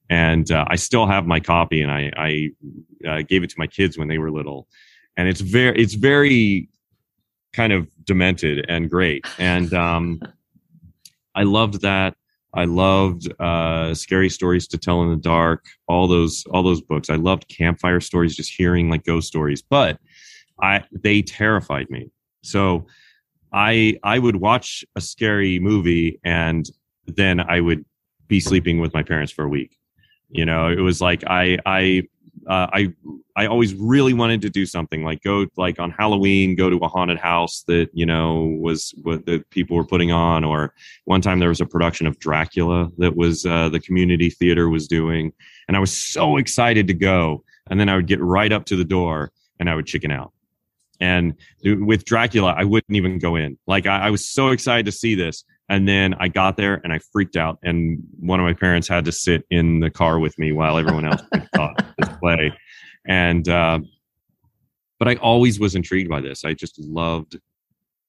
[0.09, 2.51] and uh, I still have my copy, and I, I
[3.09, 4.67] uh, gave it to my kids when they were little,
[5.17, 6.69] and it's very it's very
[7.53, 10.21] kind of demented and great, and um,
[11.35, 12.17] I loved that.
[12.57, 15.65] I loved uh, scary stories to tell in the dark.
[15.89, 17.11] All those all those books.
[17.11, 19.99] I loved campfire stories, just hearing like ghost stories, but
[20.63, 22.11] I they terrified me.
[22.43, 22.87] So
[23.53, 26.69] I I would watch a scary movie and
[27.07, 27.85] then I would
[28.29, 29.77] be sleeping with my parents for a week.
[30.31, 32.05] You know, it was like I I
[32.47, 32.93] uh, I
[33.37, 36.89] I always really wanted to do something like go like on Halloween, go to a
[36.89, 40.45] haunted house that you know was what the people were putting on.
[40.45, 44.69] Or one time there was a production of Dracula that was uh, the community theater
[44.69, 45.33] was doing,
[45.69, 47.45] and I was so excited to go.
[47.71, 50.33] And then I would get right up to the door and I would chicken out.
[51.01, 53.59] And with Dracula, I wouldn't even go in.
[53.67, 55.45] Like I, I, was so excited to see this.
[55.69, 57.59] And then I got there and I freaked out.
[57.63, 61.07] And one of my parents had to sit in the car with me while everyone
[61.07, 61.23] else
[61.55, 62.53] saw this play.
[63.07, 63.81] And, uh,
[64.99, 66.45] but I always was intrigued by this.
[66.45, 67.39] I just loved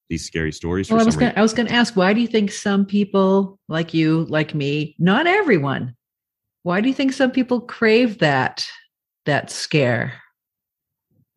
[0.08, 0.90] these scary stories.
[0.90, 3.58] Well, I was, gonna, I was going to ask, why do you think some people
[3.68, 5.96] like you, like me, not everyone,
[6.62, 8.66] why do you think some people crave that,
[9.24, 10.12] that scare?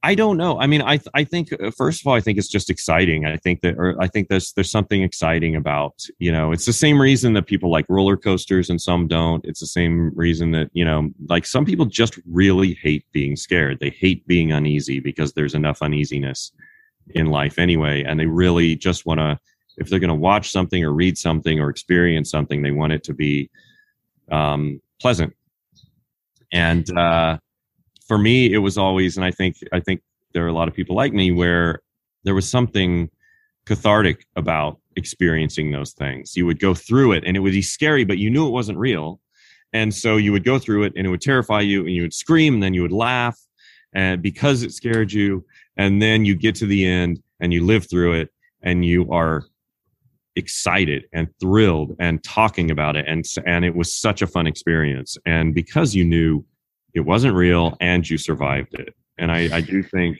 [0.02, 0.58] I don't know.
[0.60, 3.26] I mean, I I think uh, first of all, I think it's just exciting.
[3.26, 6.74] I think that, or I think there's there's something exciting about you know, it's the
[6.74, 9.44] same reason that people like roller coasters and some don't.
[9.46, 13.80] It's the same reason that you know, like some people just really hate being scared.
[13.80, 16.54] They hate being uneasy because there's enough uneasiness
[17.10, 19.38] in life anyway, and they really just want to.
[19.78, 23.04] If they're going to watch something or read something or experience something, they want it
[23.06, 23.50] to be
[24.30, 25.34] um, pleasant.
[26.52, 27.38] And uh,
[28.10, 30.02] for me, it was always, and I think I think
[30.34, 31.82] there are a lot of people like me where
[32.26, 33.10] there was something
[33.66, 36.36] cathartic about experiencing those things.
[36.36, 38.80] You would go through it, and it would be scary, but you knew it wasn't
[38.80, 39.22] real,
[39.74, 42.14] and so you would go through it, and it would terrify you, and you would
[42.14, 43.40] scream, and then you would laugh,
[43.94, 45.46] and because it scared you,
[45.78, 48.30] and then you get to the end, and you live through it,
[48.64, 49.46] and you are
[50.36, 53.06] excited and thrilled and talking about it.
[53.08, 55.16] And and it was such a fun experience.
[55.28, 56.44] And because you knew
[56.94, 58.94] it wasn't real and you survived it.
[59.18, 60.18] And i i do think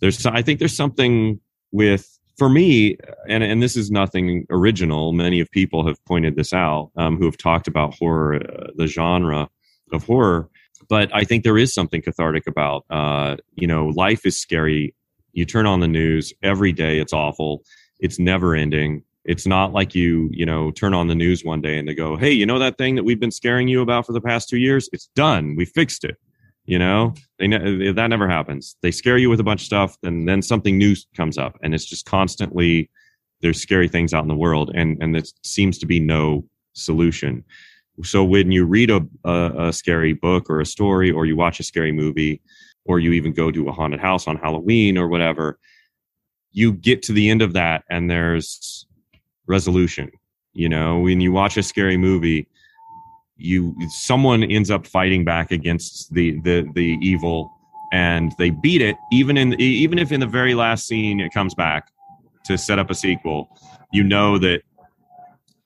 [0.00, 1.38] there's i think there's something
[1.72, 2.96] with for me
[3.28, 7.26] and and this is nothing original many of people have pointed this out um, who
[7.26, 9.48] have talked about horror uh, the genre
[9.92, 10.48] of horror
[10.88, 14.94] but i think there is something cathartic about uh, you know life is scary.
[15.32, 17.62] You turn on the news every day it's awful.
[18.00, 21.78] It's never ending it's not like you you know turn on the news one day
[21.78, 24.12] and they go hey you know that thing that we've been scaring you about for
[24.12, 26.16] the past two years it's done we fixed it
[26.66, 28.76] You know, they ne- eh, that never happens.
[28.82, 31.74] They scare you with a bunch of stuff, and then something new comes up, and
[31.74, 32.90] it's just constantly
[33.40, 37.42] there's scary things out in the world, and and there seems to be no solution.
[38.02, 41.60] So when you read a, a, a scary book or a story, or you watch
[41.60, 42.40] a scary movie,
[42.84, 45.58] or you even go to a haunted house on Halloween or whatever,
[46.52, 48.86] you get to the end of that, and there's
[49.50, 50.10] resolution.
[50.54, 52.46] You know, when you watch a scary movie,
[53.36, 57.50] you someone ends up fighting back against the the the evil
[57.92, 61.54] and they beat it even in even if in the very last scene it comes
[61.54, 61.90] back
[62.44, 63.48] to set up a sequel
[63.92, 64.62] you know that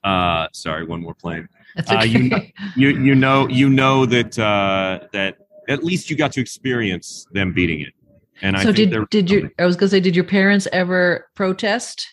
[0.03, 1.47] uh sorry one more plane
[1.79, 1.95] okay.
[1.95, 2.39] uh, you, know,
[2.75, 7.53] you you know you know that uh that at least you got to experience them
[7.53, 7.93] beating it
[8.41, 11.27] and I so i did did you i was gonna say did your parents ever
[11.35, 12.07] protest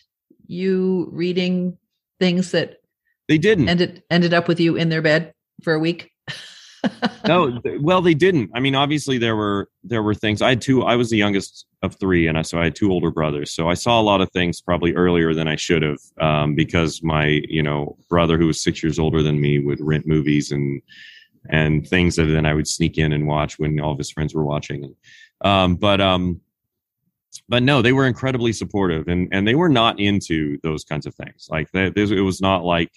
[0.47, 1.77] you reading
[2.19, 2.77] things that
[3.27, 6.11] they didn't ended ended up with you in their bed for a week?
[7.27, 8.51] no, well, they didn't.
[8.53, 10.41] I mean, obviously there were there were things.
[10.41, 10.83] I had two.
[10.83, 13.53] I was the youngest of three, and I so I had two older brothers.
[13.53, 17.01] So I saw a lot of things probably earlier than I should have, um, because
[17.01, 20.81] my you know brother who was six years older than me would rent movies and
[21.49, 24.33] and things that then I would sneak in and watch when all of his friends
[24.33, 24.95] were watching.
[25.41, 26.41] Um, but um,
[27.53, 31.13] but no, they were incredibly supportive, and and they were not into those kinds of
[31.13, 31.47] things.
[31.51, 32.91] Like that, it was not like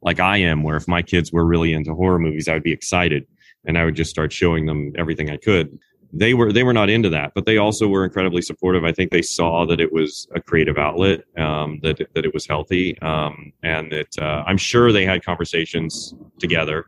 [0.00, 2.72] like I am, where if my kids were really into horror movies, I would be
[2.72, 3.28] excited
[3.64, 5.78] and I would just start showing them everything I could.
[6.12, 8.82] They were they were not into that, but they also were incredibly supportive.
[8.84, 12.44] I think they saw that it was a creative outlet, um, that that it was
[12.44, 16.86] healthy, um, and that uh, I'm sure they had conversations together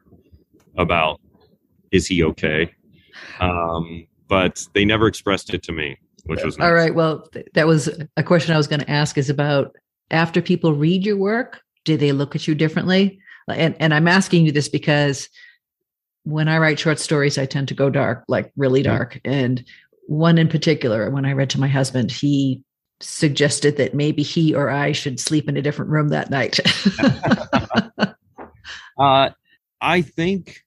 [0.77, 1.21] about
[1.93, 2.75] is he okay,
[3.39, 6.67] um, but they never expressed it to me, which was nice.
[6.67, 6.95] all right.
[6.95, 9.77] Well, th- that was a question I was going to ask is about
[10.11, 13.19] after people read your work, do they look at you differently?
[13.49, 15.29] And and I'm asking you this because
[16.25, 19.21] when I write short stories, I tend to go dark, like really dark.
[19.25, 19.65] And
[20.07, 22.63] one in particular, when I read to my husband, he
[23.01, 26.59] suggested that maybe he or I should sleep in a different room that night.
[28.99, 29.31] uh,
[29.81, 30.65] I think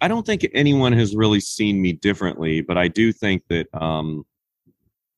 [0.00, 4.24] I don't think anyone has really seen me differently, but I do think that um,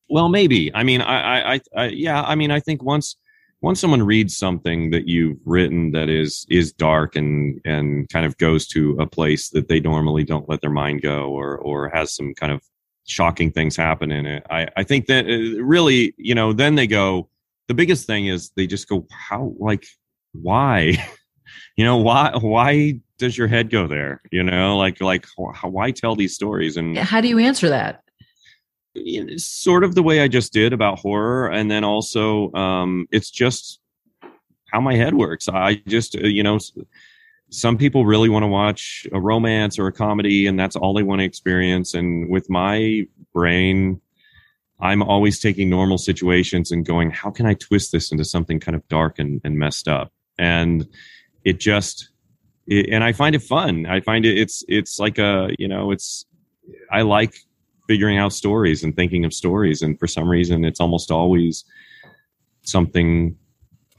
[0.09, 0.75] well, maybe.
[0.75, 2.23] I mean, I, I, I, yeah.
[2.23, 3.17] I mean, I think once
[3.63, 8.37] once someone reads something that you've written that is is dark and and kind of
[8.39, 12.15] goes to a place that they normally don't let their mind go or or has
[12.15, 12.63] some kind of
[13.07, 16.87] shocking things happen in it i i think that uh, really you know then they
[16.87, 17.29] go
[17.69, 19.87] the biggest thing is they just go how like
[20.33, 20.93] why
[21.77, 25.25] you know why why does your head go there you know like like
[25.63, 28.03] why tell these stories and how do you answer that
[29.39, 33.81] sort of the way I just did about horror, and then also um, it's just
[34.73, 35.49] how my head works.
[35.49, 36.59] I just uh, you know
[37.51, 41.03] some people really want to watch a romance or a comedy, and that's all they
[41.03, 41.95] want to experience.
[41.95, 44.01] And with my brain,
[44.81, 48.75] I'm always taking normal situations and going, how can I twist this into something kind
[48.75, 50.13] of dark and, and messed up?
[50.39, 50.89] And
[51.45, 52.11] it just
[52.67, 53.87] it, and I find it fun.
[53.87, 56.27] I find it it's it's like a you know it's
[56.91, 57.37] I like
[57.87, 59.83] figuring out stories and thinking of stories.
[59.83, 61.65] And for some reason, it's almost always
[62.63, 63.37] something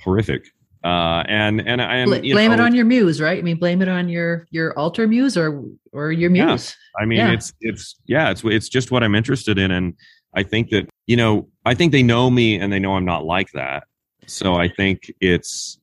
[0.04, 0.47] horrific.
[0.84, 3.39] Uh, and and and blame know, it on your muse, right?
[3.39, 6.76] I mean, blame it on your your alter muse or or your muse.
[6.95, 7.02] Yeah.
[7.02, 7.32] I mean, yeah.
[7.32, 9.95] it's it's yeah, it's it's just what I'm interested in, and
[10.34, 13.26] I think that you know, I think they know me and they know I'm not
[13.26, 13.84] like that.
[14.28, 15.80] So I think it's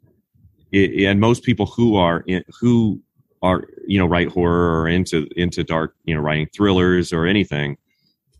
[0.72, 3.00] it, and most people who are in, who
[3.42, 7.76] are you know write horror or into into dark you know writing thrillers or anything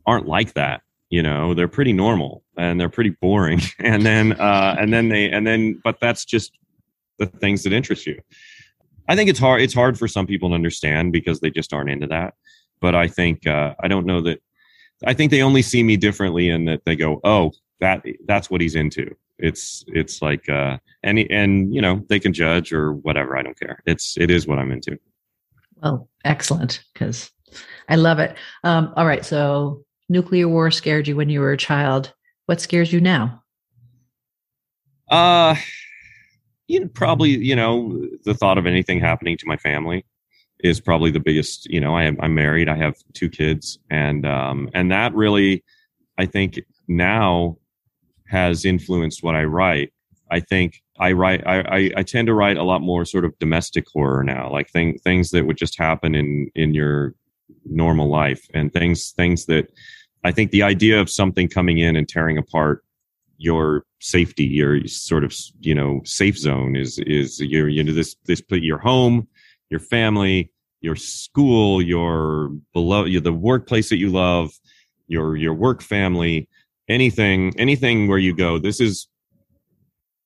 [0.07, 0.83] aren't like that
[1.15, 1.55] you know?
[1.55, 3.61] They're pretty normal and they're pretty boring.
[3.79, 6.53] And then uh and then they and then but that's just
[7.19, 8.21] the things that interest you.
[9.09, 11.91] I think it's hard it's hard for some people to understand because they just aren't
[11.91, 12.35] into that.
[12.81, 14.43] But i think uh i don't know that
[15.07, 18.61] i think they only see me differently in that they go oh that that's what
[18.61, 19.15] he's into.
[19.39, 23.59] It's it's like uh and and you know they can judge or whatever i don't
[23.59, 23.79] care.
[23.87, 24.99] It's it is what i'm into.
[25.81, 27.31] Well excellent because
[27.89, 28.37] i love it.
[28.65, 32.13] Um all right so nuclear war scared you when you were a child.
[32.47, 33.43] What scares you now?
[35.09, 35.55] Uh,
[36.67, 40.05] you probably, you know, the thought of anything happening to my family
[40.61, 44.25] is probably the biggest, you know, I am, I'm married, I have two kids and,
[44.27, 45.63] um, and that really,
[46.17, 47.59] I think now
[48.29, 49.93] has influenced what I write.
[50.31, 53.39] I think I write, I, I, I tend to write a lot more sort of
[53.39, 57.15] domestic horror now, like thing, things that would just happen in, in your
[57.67, 59.71] normal life and things things that
[60.25, 62.85] I think the idea of something coming in and tearing apart
[63.37, 68.17] your safety, your sort of you know safe zone is is your you know this
[68.27, 69.29] this your home,
[69.71, 70.51] your family,
[70.81, 74.53] your school, your below, the workplace that you love,
[75.09, 76.49] your your work family,
[76.89, 78.59] anything anything where you go.
[78.59, 79.09] This is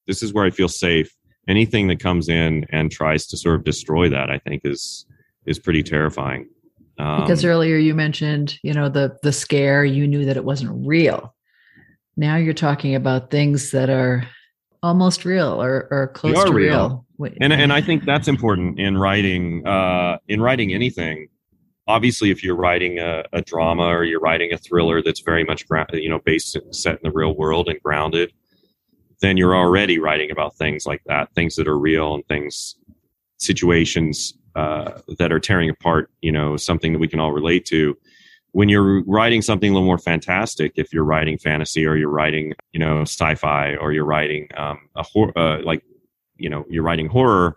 [0.07, 1.15] this is where I feel safe.
[1.49, 5.07] Anything that comes in and tries to sort of destroy that, I think, is
[5.47, 6.49] is pretty terrifying.
[6.99, 9.85] Um, because earlier you mentioned, you know, the the scare.
[9.85, 11.35] You knew that it wasn't real.
[12.17, 14.27] Now you're talking about things that are
[14.83, 17.07] almost real or, or close to real.
[17.19, 17.35] real.
[17.41, 19.67] And and I think that's important in writing.
[19.67, 21.29] Uh, in writing anything,
[21.87, 25.65] obviously, if you're writing a, a drama or you're writing a thriller that's very much
[25.93, 28.33] you know based set in the real world and grounded,
[29.21, 32.77] then you're already writing about things like that, things that are real and things,
[33.39, 37.97] situations uh, that are tearing apart, you know, something that we can all relate to.
[38.51, 42.55] When you're writing something a little more fantastic, if you're writing fantasy or you're writing,
[42.73, 45.85] you know, sci-fi or you're writing um, a horror, uh, like,
[46.37, 47.57] you know, you're writing horror.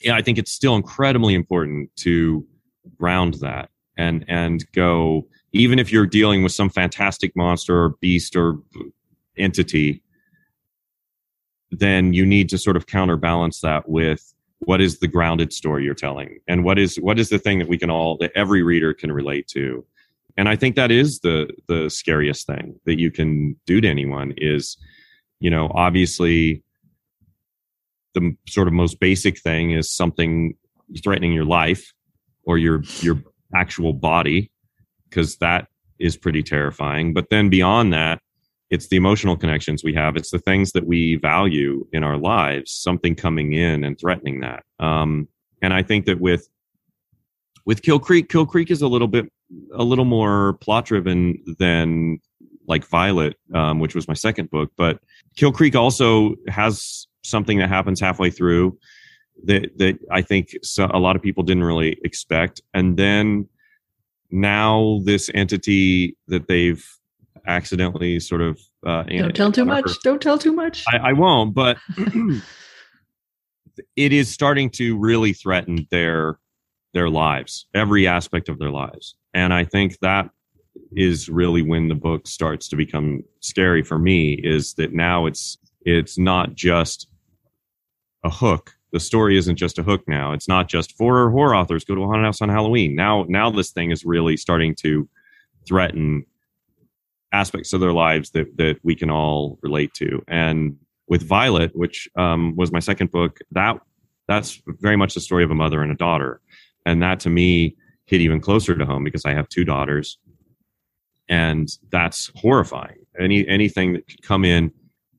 [0.00, 2.44] Yeah, I think it's still incredibly important to
[2.98, 8.34] ground that and and go even if you're dealing with some fantastic monster or beast
[8.34, 8.56] or
[9.38, 10.02] entity
[11.70, 14.34] then you need to sort of counterbalance that with
[14.64, 16.38] what is the grounded story you're telling?
[16.48, 19.12] And what is what is the thing that we can all that every reader can
[19.12, 19.84] relate to?
[20.36, 24.32] And i think that is the the scariest thing that you can do to anyone
[24.38, 24.78] is
[25.40, 26.62] you know obviously
[28.14, 30.54] the sort of most basic thing is something
[31.02, 31.92] threatening your life
[32.44, 33.22] or your your
[33.54, 34.50] actual body
[35.08, 37.12] because that is pretty terrifying.
[37.12, 38.20] But then beyond that
[38.72, 40.16] it's the emotional connections we have.
[40.16, 44.64] It's the things that we value in our lives something coming in and threatening that.
[44.80, 45.28] Um,
[45.62, 46.48] and i think that with
[47.64, 49.32] with kill creek kill creek is a little bit
[49.74, 52.18] a little more plot driven than
[52.66, 54.98] like violet um, which was my second book but
[55.36, 58.76] kill creek also has something that happens halfway through
[59.44, 62.60] that that i think so, a lot of people didn't really expect.
[62.74, 63.48] And then
[64.30, 66.84] now this entity that they've
[67.46, 70.00] accidentally sort of uh, don't tell too much.
[70.02, 70.84] Don't tell too much.
[70.88, 71.76] I, I won't but
[73.96, 76.38] it is starting to really threaten their
[76.94, 79.16] their lives every aspect of their lives.
[79.34, 80.30] And i think that
[80.94, 85.58] is really when the book starts to become scary for me is that now it's
[85.84, 87.08] it's not just
[88.24, 88.74] a hook.
[88.92, 90.32] The story isn't just a hook now.
[90.32, 92.94] It's not just for horror authors go to a haunted house on halloween.
[92.94, 95.08] Now now this thing is really starting to
[95.66, 96.24] threaten
[97.32, 100.22] aspects of their lives that that we can all relate to.
[100.28, 100.76] And
[101.08, 103.78] with Violet, which um, was my second book, that
[104.28, 106.40] that's very much the story of a mother and a daughter,
[106.86, 107.76] and that to me
[108.06, 110.18] hit even closer to home because I have two daughters,
[111.28, 112.98] and that's horrifying.
[113.18, 114.72] Any anything that could come in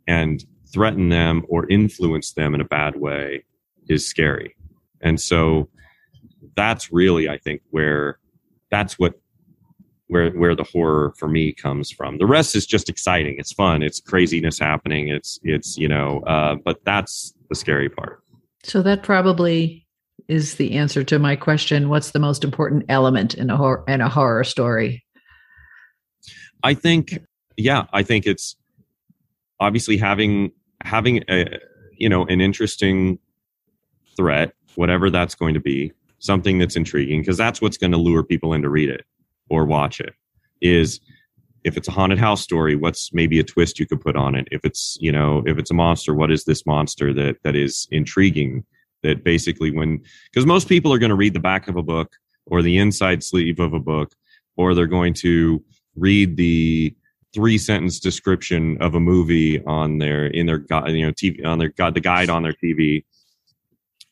[0.08, 3.44] and threaten them or influence them in a bad way
[3.90, 4.56] is scary,
[5.02, 5.70] and so
[6.56, 8.20] that's really I think where
[8.70, 9.16] that's what
[10.08, 12.18] where where the horror for me comes from.
[12.18, 13.36] The rest is just exciting.
[13.38, 13.84] It's fun.
[13.84, 15.10] It's craziness happening.
[15.10, 18.22] It's it's you know, uh, but that's the scary part.
[18.64, 19.86] So that probably
[20.28, 21.90] is the answer to my question.
[21.90, 25.04] What's the most important element in a horror in a horror story?
[26.64, 27.20] I think,
[27.58, 28.56] yeah, I think it's
[29.60, 30.52] obviously having
[30.84, 31.60] having a
[31.98, 33.20] you know an interesting
[34.16, 38.24] threat, whatever that's going to be, something that's intriguing, because that's what's going to lure
[38.24, 39.06] people in to read it
[39.54, 40.14] or watch it
[40.62, 41.00] is
[41.64, 44.48] if it's a haunted house story what's maybe a twist you could put on it?
[44.52, 47.88] If it's you know if it's a monster what is this monster that that is
[47.92, 48.66] intriguing?
[49.04, 50.02] That basically when
[50.32, 53.24] because most people are going to read the back of a book or the inside
[53.24, 54.14] sleeve of a book
[54.56, 55.64] or they're going to
[55.96, 56.96] read the
[57.34, 61.70] three sentence description of a movie on their in their you know TV on their
[61.70, 63.04] god, the guide on their TV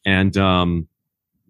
[0.05, 0.87] and um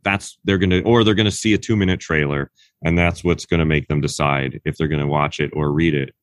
[0.03, 2.51] that's they're going to or they're going to see a 2 minute trailer
[2.83, 5.71] and that's what's going to make them decide if they're going to watch it or
[5.71, 6.13] read it.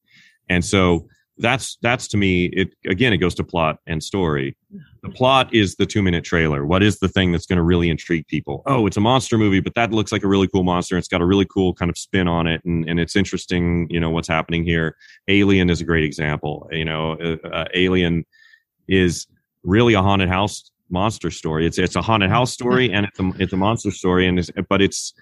[0.49, 1.09] And so
[1.41, 4.57] that's that's to me it again it goes to plot and story.
[5.03, 6.67] The plot is the two minute trailer.
[6.67, 8.63] What is the thing that's going to really intrigue people?
[8.67, 10.99] Oh it's a monster movie but that looks like a really cool monster.
[10.99, 14.01] It's got a really cool kind of spin on it and, and it's interesting you
[14.01, 14.97] know what's happening here.
[15.29, 18.27] Alien is a great example you know uh, uh, alien
[18.89, 19.27] is
[19.63, 21.67] really a haunted house monster story.
[21.67, 24.51] It's it's a haunted house story and it's a, it's a monster story and it's,
[24.69, 25.15] but it's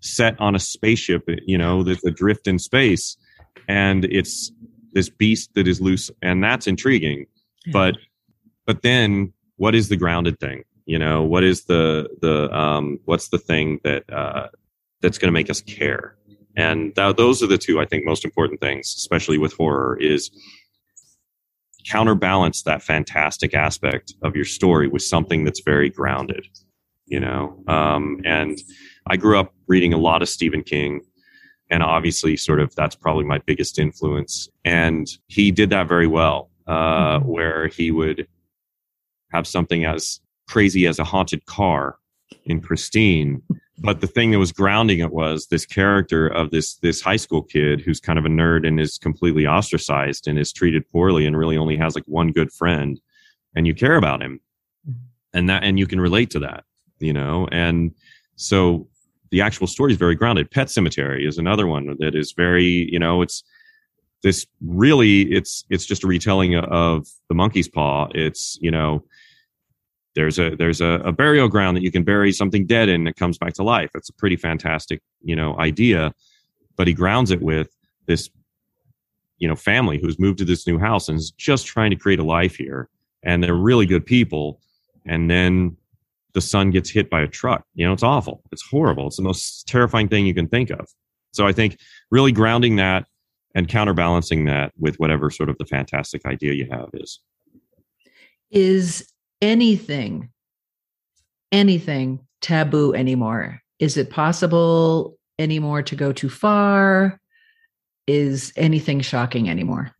[0.00, 3.16] set on a spaceship, you know, that's adrift in space,
[3.68, 4.52] and it's
[4.92, 7.26] this beast that is loose, and that's intriguing.
[7.66, 7.72] Yeah.
[7.72, 7.96] But
[8.66, 10.64] but then, what is the grounded thing?
[10.86, 14.48] You know, what is the the um, what's the thing that uh,
[15.00, 16.16] that's going to make us care?
[16.56, 20.30] And th- those are the two I think most important things, especially with horror, is
[21.86, 26.46] counterbalance that fantastic aspect of your story with something that's very grounded
[27.08, 27.62] you know.
[27.66, 28.58] Um, and
[29.06, 31.02] I grew up reading a lot of Stephen King,
[31.70, 34.48] and obviously, sort of that's probably my biggest influence.
[34.64, 37.28] And he did that very well, uh, mm-hmm.
[37.28, 38.26] where he would
[39.30, 41.98] have something as crazy as a haunted car
[42.44, 43.42] in Christine.
[43.80, 47.42] But the thing that was grounding it was this character of this this high school
[47.42, 51.36] kid who's kind of a nerd and is completely ostracized and is treated poorly and
[51.36, 53.00] really only has like one good friend,
[53.54, 54.40] and you care about him,
[54.88, 54.98] mm-hmm.
[55.34, 56.64] and that and you can relate to that,
[56.98, 57.46] you know.
[57.52, 57.94] And
[58.36, 58.88] so
[59.30, 60.50] the actual story is very grounded.
[60.50, 63.42] Pet Sematary is another one that is very, you know, it's
[64.22, 68.08] this really it's it's just a retelling of the monkey's paw.
[68.14, 69.04] It's you know
[70.14, 73.16] there's a there's a, a burial ground that you can bury something dead in that
[73.16, 73.90] comes back to life.
[73.94, 76.12] It's a pretty fantastic you know idea,
[76.76, 77.68] but he grounds it with
[78.06, 78.30] this
[79.38, 82.18] you know family who's moved to this new house and is just trying to create
[82.18, 82.88] a life here,
[83.22, 84.60] and they're really good people,
[85.06, 85.76] and then
[86.34, 87.64] the son gets hit by a truck.
[87.74, 88.42] You know, it's awful.
[88.52, 89.06] It's horrible.
[89.08, 90.86] It's the most terrifying thing you can think of.
[91.32, 91.78] So I think
[92.10, 93.06] really grounding that
[93.54, 97.20] and counterbalancing that with whatever sort of the fantastic idea you have is.
[98.50, 99.12] Is
[99.42, 100.30] anything,
[101.52, 103.62] anything taboo anymore?
[103.78, 107.20] Is it possible anymore to go too far?
[108.06, 109.92] Is anything shocking anymore?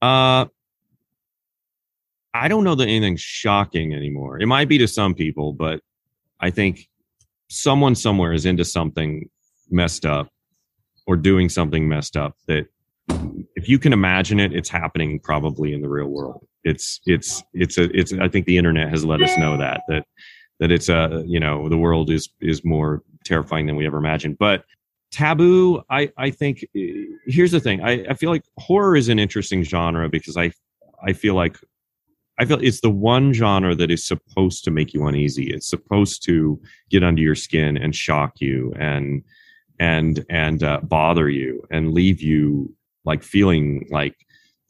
[0.00, 0.46] Uh,
[2.34, 4.40] I don't know that anything's shocking anymore.
[4.40, 5.80] It might be to some people, but
[6.40, 6.88] I think
[7.48, 9.30] someone somewhere is into something
[9.70, 10.28] messed up
[11.06, 12.66] or doing something messed up that
[13.54, 16.44] if you can imagine it, it's happening probably in the real world.
[16.64, 20.04] It's it's it's a it's I think the internet has let us know that that
[20.58, 24.38] that it's a you know the world is is more terrifying than we ever imagined.
[24.38, 24.64] But
[25.12, 27.82] taboo, I I think eh, here's the thing.
[27.82, 30.52] I, I feel like horror is an interesting genre because I
[31.06, 31.58] I feel like
[32.38, 35.52] I feel it's the one genre that is supposed to make you uneasy.
[35.52, 36.60] It's supposed to
[36.90, 39.22] get under your skin and shock you and
[39.78, 42.74] and and uh, bother you and leave you
[43.04, 44.14] like feeling like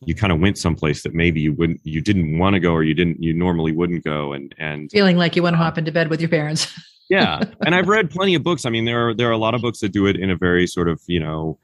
[0.01, 2.83] you kind of went someplace that maybe you wouldn't you didn't want to go or
[2.83, 5.79] you didn't you normally wouldn't go and and feeling like you want to uh, hop
[5.79, 6.69] into bed with your parents.
[7.09, 8.67] yeah, and I've read plenty of books.
[8.67, 10.37] I mean, there are there are a lot of books that do it in a
[10.37, 11.59] very sort of you know.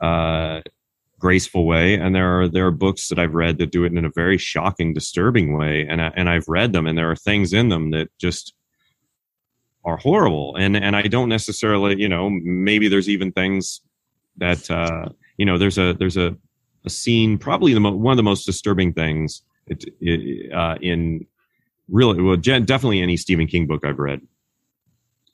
[0.00, 0.62] Uh,
[1.20, 1.94] graceful way.
[1.94, 4.38] And there are there are books that I've read that do it in a very
[4.38, 5.86] shocking disturbing way.
[5.88, 8.54] And I, and I've read them and there are things in them that just
[9.84, 10.56] are horrible.
[10.56, 13.80] And and I don't necessarily you know maybe there's even things
[14.38, 16.36] that uh you know there's a there's a
[16.84, 21.26] a scene probably the mo- one of the most disturbing things it, it, uh, in
[21.88, 24.20] really well definitely any Stephen King book I've read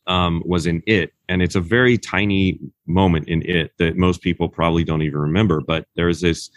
[0.07, 4.49] um, was in it, and it's a very tiny moment in it that most people
[4.49, 5.61] probably don't even remember.
[5.61, 6.51] But there's this,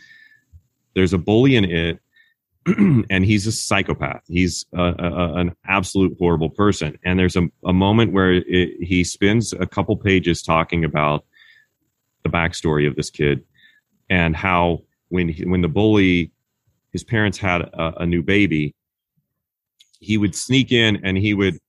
[0.95, 1.99] there's a bully in it,
[3.09, 4.23] and he's a psychopath.
[4.27, 6.97] He's a, a, an absolute horrible person.
[7.03, 11.25] And there's a, a moment where it, he spends a couple pages talking about
[12.23, 13.43] the backstory of this kid
[14.09, 14.79] and how
[15.09, 16.31] when he, when the bully,
[16.91, 18.75] his parents had a, a new baby,
[19.99, 21.59] he would sneak in and he would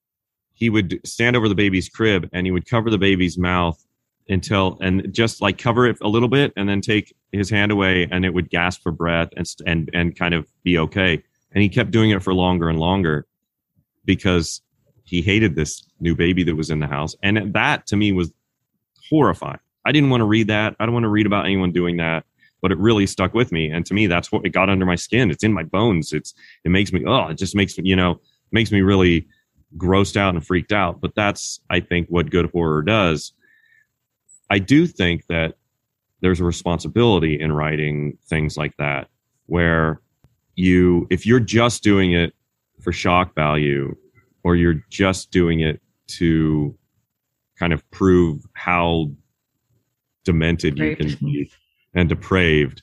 [0.61, 3.83] he would stand over the baby's crib and he would cover the baby's mouth
[4.29, 8.07] until and just like cover it a little bit and then take his hand away
[8.13, 11.21] and it would gasp for breath and and and kind of be okay.
[11.53, 13.27] And he kept doing it for longer and longer
[14.05, 14.61] because
[15.05, 17.17] he hated this new baby that was in the house.
[17.23, 18.31] And that to me was
[19.09, 19.59] horrifying.
[19.87, 20.77] I didn't want to read that.
[20.79, 22.25] I don't want to read about anyone doing that
[22.63, 23.71] but it really stuck with me.
[23.71, 25.31] And to me that's what it got under my skin.
[25.31, 26.13] It's in my bones.
[26.13, 26.35] It's
[26.65, 28.21] it makes me oh it just makes me you know
[28.53, 29.27] makes me really
[29.77, 31.01] grossed out and freaked out.
[31.01, 33.33] But that's, I think, what good horror does.
[34.51, 35.57] I do think that
[36.21, 39.09] there's a responsibility in writing things like that,
[39.47, 40.01] where
[40.57, 42.35] you, if you're just doing it
[42.81, 43.97] for shock value,
[44.43, 46.77] or you're just doing it to
[47.59, 49.11] kind of prove how
[50.25, 51.51] demented you can be
[51.95, 52.83] and depraved,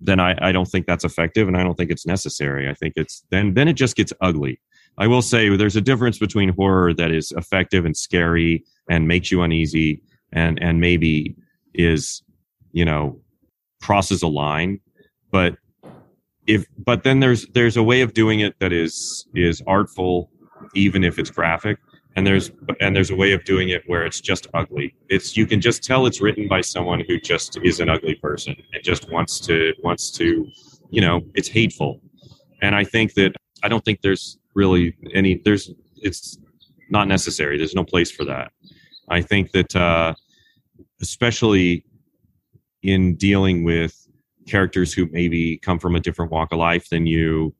[0.00, 2.68] then I, I don't think that's effective and I don't think it's necessary.
[2.68, 4.60] I think it's then then it just gets ugly.
[4.98, 9.30] I will say there's a difference between horror that is effective and scary and makes
[9.30, 11.34] you uneasy and and maybe
[11.74, 12.22] is
[12.72, 13.20] you know
[13.82, 14.80] crosses a line.
[15.30, 15.56] But
[16.46, 20.30] if but then there's there's a way of doing it that is is artful
[20.74, 21.78] even if it's graphic.
[22.14, 24.94] And there's and there's a way of doing it where it's just ugly.
[25.08, 28.54] It's you can just tell it's written by someone who just is an ugly person
[28.74, 30.46] and just wants to wants to
[30.90, 32.00] you know it's hateful.
[32.60, 33.34] And i think that
[33.64, 36.38] i don't think there's really any there's it's
[36.90, 37.56] not necessary.
[37.56, 38.52] There's no place for that.
[39.08, 40.14] I think that uh
[41.00, 41.84] especially
[42.82, 44.06] in dealing with
[44.46, 47.54] characters who maybe come from a different walk of life than you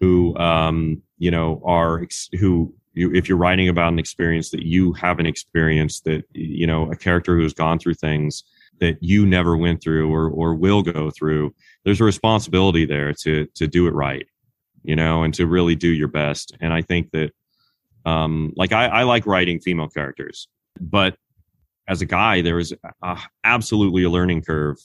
[0.00, 2.06] who um you know are
[2.38, 6.90] who you, if you're writing about an experience that you haven't experienced, that you know
[6.90, 8.42] a character who has gone through things
[8.80, 13.46] that you never went through or or will go through, there's a responsibility there to
[13.54, 14.26] to do it right,
[14.86, 16.56] you know, and to really do your best.
[16.60, 17.32] And I think that,
[18.04, 20.48] um, like I, I like writing female characters,
[20.80, 21.16] but
[21.88, 22.74] as a guy, there is
[23.44, 24.76] absolutely a learning curve.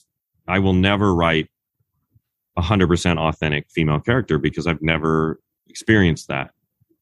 [0.46, 1.48] I will never write
[2.56, 6.50] a hundred percent authentic female character because I've never experienced that.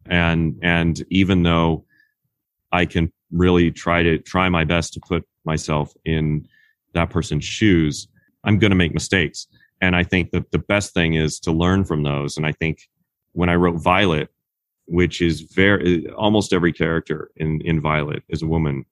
[0.07, 1.85] And, and even though
[2.73, 6.47] I can really try to try my best to put myself in
[6.95, 8.09] that person's shoes,
[8.45, 9.47] I'm going to make mistakes.
[9.81, 12.37] And I think that the best thing is to learn from those.
[12.37, 12.89] And I think
[13.33, 14.29] when I wrote Violet,
[14.91, 18.85] which is very almost every character in in Violet is a woman.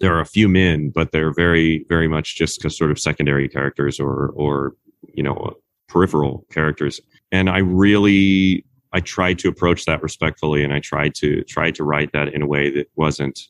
[0.00, 3.98] There are a few men, but they're very very much just sort of secondary characters
[3.98, 4.74] or or
[5.14, 5.54] you know
[5.88, 7.00] peripheral characters.
[7.32, 11.84] And I really I tried to approach that respectfully, and I tried to try to
[11.84, 13.40] write that in a way that wasn't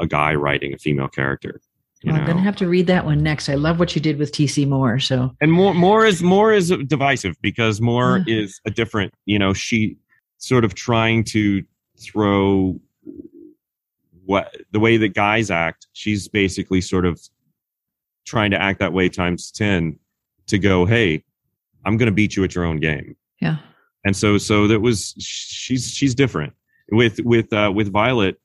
[0.00, 1.60] a guy writing a female character.
[2.04, 3.48] Well, I'm going to have to read that one next.
[3.48, 4.98] I love what you did with TC Moore.
[4.98, 9.12] So and Moore Moore is Moore is divisive because Moore is a different.
[9.26, 9.96] You know, she
[10.38, 11.62] sort of trying to
[12.00, 12.80] throw
[14.24, 15.86] what the way that guys act.
[15.92, 17.20] She's basically sort of
[18.26, 19.98] trying to act that way times ten
[20.48, 20.84] to go.
[20.84, 21.24] Hey,
[21.84, 23.16] I'm going to beat you at your own game.
[23.40, 23.58] Yeah.
[24.04, 26.52] And so so that was she's she's different
[26.90, 28.40] with with uh, with Violet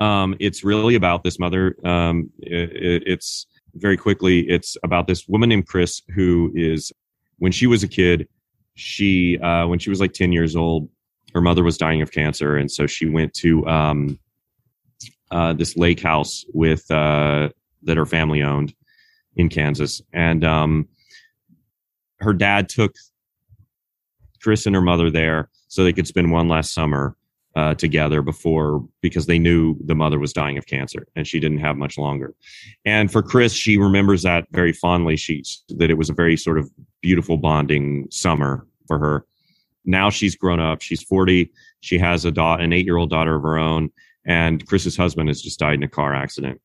[0.00, 1.76] um, it's really about this mother.
[1.84, 6.92] Um, it, it's very quickly, it's about this woman named Chris who is,
[7.38, 8.28] when she was a kid,
[8.74, 10.88] she, uh, when she was like 10 years old,
[11.34, 12.56] her mother was dying of cancer.
[12.56, 14.18] And so she went to um,
[15.30, 17.50] uh, this lake house with, uh,
[17.82, 18.74] that her family owned
[19.36, 20.00] in Kansas.
[20.12, 20.88] And um,
[22.20, 22.94] her dad took
[24.42, 27.16] Chris and her mother there so they could spend one last summer
[27.58, 31.58] uh, together before because they knew the mother was dying of cancer and she didn't
[31.58, 32.32] have much longer.
[32.84, 35.16] And for Chris, she remembers that very fondly.
[35.16, 36.70] She that it was a very sort of
[37.02, 39.26] beautiful bonding summer for her.
[39.84, 40.82] Now she's grown up.
[40.82, 41.50] She's 40.
[41.80, 43.90] She has a daughter, an eight year old daughter of her own.
[44.24, 46.60] And Chris's husband has just died in a car accident.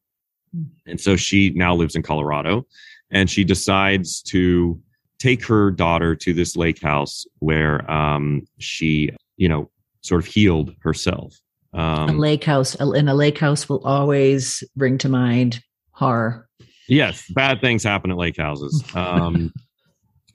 [0.85, 2.67] And so she now lives in Colorado
[3.09, 4.79] and she decides to
[5.17, 9.71] take her daughter to this lake house where um, she, you know,
[10.03, 11.39] sort of healed herself.
[11.73, 16.47] Um, a lake house, in a lake house will always bring to mind horror.
[16.87, 18.83] Yes, bad things happen at lake houses.
[18.95, 19.51] Um,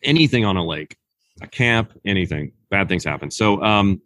[0.02, 0.96] anything on a lake,
[1.42, 3.30] a camp, anything, bad things happen.
[3.30, 4.00] So, um,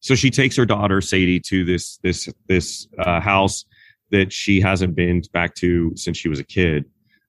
[0.00, 3.64] so she takes her daughter Sadie to this this this uh, house
[4.10, 6.84] that she hasn't been back to since she was a kid.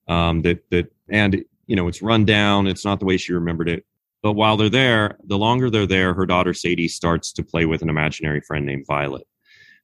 [0.08, 2.68] Um, that that and you know it's run down.
[2.68, 3.86] It's not the way she remembered it.
[4.24, 7.82] But while they're there, the longer they're there, her daughter Sadie starts to play with
[7.82, 9.28] an imaginary friend named Violet.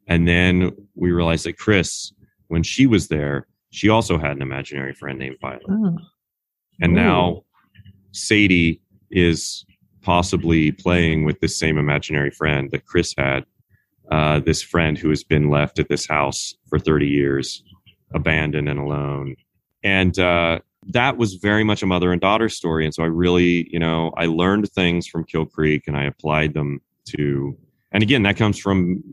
[0.07, 2.11] And then we realize that Chris,
[2.47, 5.63] when she was there, she also had an imaginary friend named Violet.
[5.69, 5.97] Oh.
[6.81, 7.01] And Ooh.
[7.01, 7.43] now
[8.11, 8.81] Sadie
[9.11, 9.65] is
[10.01, 13.45] possibly playing with this same imaginary friend that Chris had.
[14.11, 17.63] Uh, this friend who has been left at this house for 30 years,
[18.13, 19.35] abandoned and alone.
[19.81, 22.85] And uh, that was very much a mother and daughter story.
[22.85, 26.53] And so I really, you know, I learned things from Kill Creek and I applied
[26.53, 27.57] them to,
[27.91, 29.03] and again, that comes from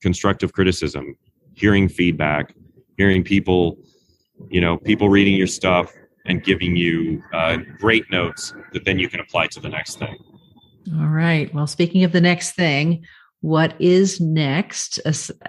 [0.00, 1.16] constructive criticism,
[1.54, 2.54] hearing feedback,
[2.96, 3.78] hearing people,
[4.48, 5.92] you know, people reading your stuff
[6.26, 10.16] and giving you uh, great notes that then you can apply to the next thing.
[10.98, 11.52] All right.
[11.54, 13.04] Well, speaking of the next thing,
[13.44, 14.98] what is next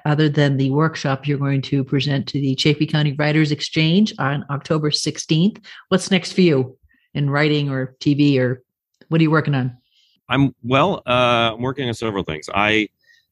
[0.04, 4.46] other than the workshop you're going to present to the Chaffee County Writers Exchange on
[4.50, 5.64] October 16th?
[5.88, 6.78] What's next for you
[7.14, 8.62] in writing or TV or
[9.08, 9.78] what are you working on?
[10.28, 12.50] I'm well, uh, I'm working on several things.
[12.54, 12.89] I,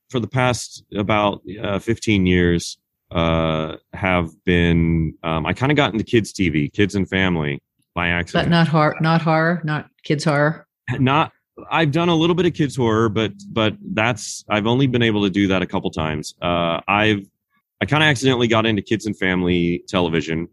[0.09, 2.77] for the past about uh, 15 years,
[3.11, 7.61] uh, have been, um, I kind of got into kids TV, kids and family
[7.93, 8.45] by accident.
[8.45, 10.67] But not horror, not horror, not kids horror.
[10.99, 11.32] Not
[11.69, 15.23] I've done a little bit of kids horror, but but that's I've only been able
[15.23, 16.33] to do that a couple times.
[16.41, 17.27] Uh, I've
[17.81, 20.47] I kind of accidentally got into kids and family television,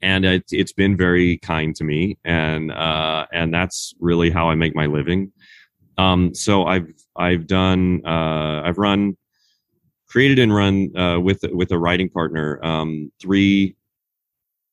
[0.00, 4.54] and it, it's been very kind to me, and uh, and that's really how I
[4.54, 5.32] make my living.
[5.98, 9.16] Um, so I've I've done uh, I've run
[10.08, 13.76] created and run uh, with with a writing partner um, three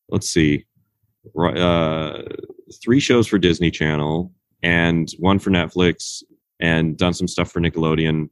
[0.10, 0.66] let's see
[1.38, 2.22] uh,
[2.84, 4.32] three shows for Disney Channel
[4.66, 6.24] and one for Netflix
[6.60, 8.30] and done some stuff for Nickelodeon.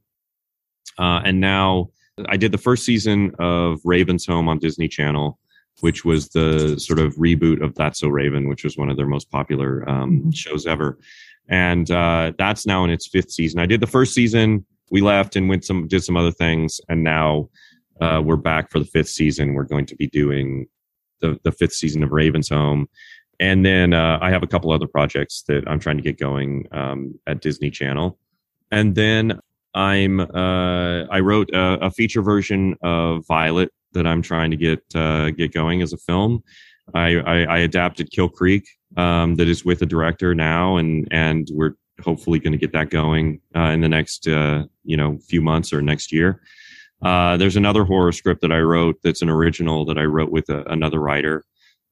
[0.98, 1.92] Uh, and now
[2.28, 5.38] I did the first season of Raven's Home on Disney Channel,
[5.82, 9.06] which was the sort of reboot of That's So Raven, which was one of their
[9.06, 10.30] most popular um, mm-hmm.
[10.32, 10.98] shows ever.
[11.50, 13.60] and uh, that's now in its fifth season.
[13.60, 14.66] I did the first season.
[14.90, 17.50] We left and went some did some other things, and now
[18.02, 19.54] uh, we're back for the fifth season.
[19.54, 20.68] We're going to be doing
[21.22, 22.88] the the fifth season of Raven's Home,
[23.44, 26.66] and then uh, I have a couple other projects that I'm trying to get going
[26.72, 28.18] um, at Disney Channel,
[28.72, 29.38] and then
[29.74, 34.82] I'm uh, I wrote a, a, feature version of Violet that I'm trying to get
[34.96, 36.42] uh, get going as a film.
[36.94, 38.66] I, I, I adapted Kill Creek
[38.96, 42.92] um, that is with a director now, and and we're hopefully going to get that
[42.92, 46.42] going uh, in the next uh, you know few months or next year.
[47.02, 50.50] Uh, there's another horror script that I wrote that's an original that I wrote with
[50.50, 51.44] a, another writer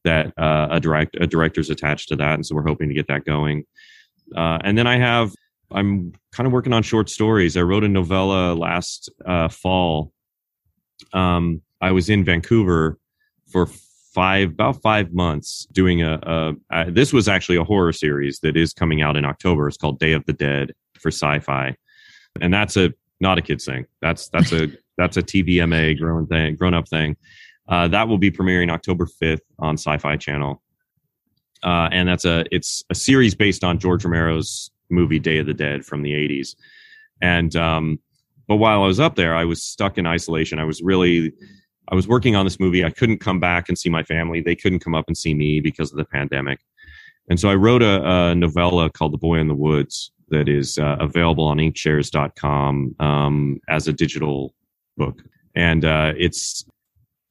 [0.04, 3.08] that uh, a direct a director's attached to that, and so we're hoping to get
[3.08, 3.66] that going.
[4.36, 5.34] Uh, and then I have
[5.72, 7.56] I'm kind of working on short stories.
[7.56, 10.12] I wrote a novella last uh, fall.
[11.14, 12.98] Um, I was in Vancouver
[13.52, 13.68] for
[14.14, 18.74] five about five months doing a, a, this was actually a horror series that is
[18.74, 21.74] coming out in october it's called day of the dead for Syfy
[22.42, 26.56] and that's a not a kids thing that's that's a that's a tvma grown thing
[26.56, 27.16] grown up thing
[27.72, 30.62] uh, that will be premiering october 5th on Syfy channel
[31.64, 35.54] uh, and that's a it's a series based on george romero's movie day of the
[35.54, 36.56] dead from the 80s
[37.22, 38.00] and um
[38.48, 41.34] but while i was up there i was stuck in isolation i was really
[41.92, 42.86] I was working on this movie.
[42.86, 44.42] I couldn't come back and see my family.
[44.42, 46.60] They couldn't come up and see me because of the pandemic.
[47.30, 50.78] And so I wrote a, a novella called The Boy in the Woods that is
[50.78, 54.54] uh, available on inkshares.com um, as a digital
[54.98, 55.22] book.
[55.54, 56.66] And uh, it's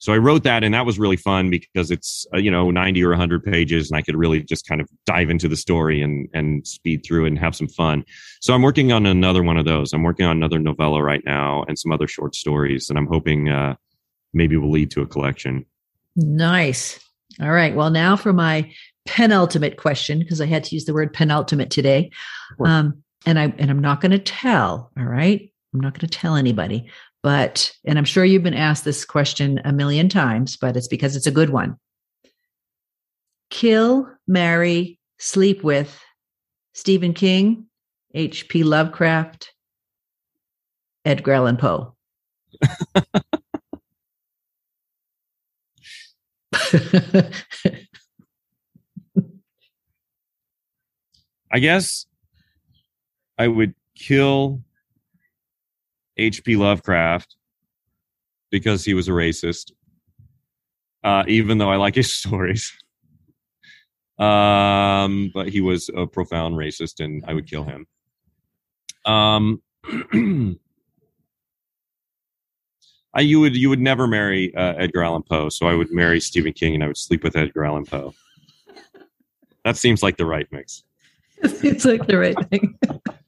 [0.01, 3.05] so I wrote that, and that was really fun because it's uh, you know ninety
[3.05, 6.27] or hundred pages, and I could really just kind of dive into the story and
[6.33, 8.05] and speed through and have some fun.
[8.41, 9.93] So I'm working on another one of those.
[9.93, 13.51] I'm working on another novella right now and some other short stories, and I'm hoping
[13.51, 13.77] uh,
[14.33, 15.67] maybe will lead to a collection.
[16.17, 16.99] Nice.
[17.39, 17.75] All right.
[17.75, 18.73] Well, now for my
[19.07, 22.11] penultimate question, because I had to use the word penultimate today.
[22.65, 24.91] Um, and I and I'm not going to tell.
[24.97, 25.53] All right.
[25.75, 26.91] I'm not going to tell anybody.
[27.23, 31.17] But and I'm sure you've been asked this question a million times, but it's because
[31.17, 31.77] it's a good one.
[33.51, 36.01] Kill, marry, sleep with
[36.73, 37.67] Stephen King,
[38.15, 38.65] H.P.
[38.65, 39.53] Lovecraft,
[41.05, 41.95] Edgar Allan Poe.
[51.53, 52.07] I guess
[53.37, 54.63] I would kill
[56.21, 56.57] H.P.
[56.57, 57.37] Lovecraft
[58.51, 59.73] because he was a racist,
[61.05, 62.73] uh, even though I like his stories.
[64.19, 67.87] Um, but he was a profound racist, and I would kill him.
[69.07, 69.63] Um,
[73.15, 76.21] I, you would you would never marry uh, Edgar Allan Poe, so I would marry
[76.21, 78.15] Stephen King and I would sleep with Edgar Allan Poe.
[79.65, 80.85] That seems like the right mix.
[81.43, 82.79] It seems like the right thing.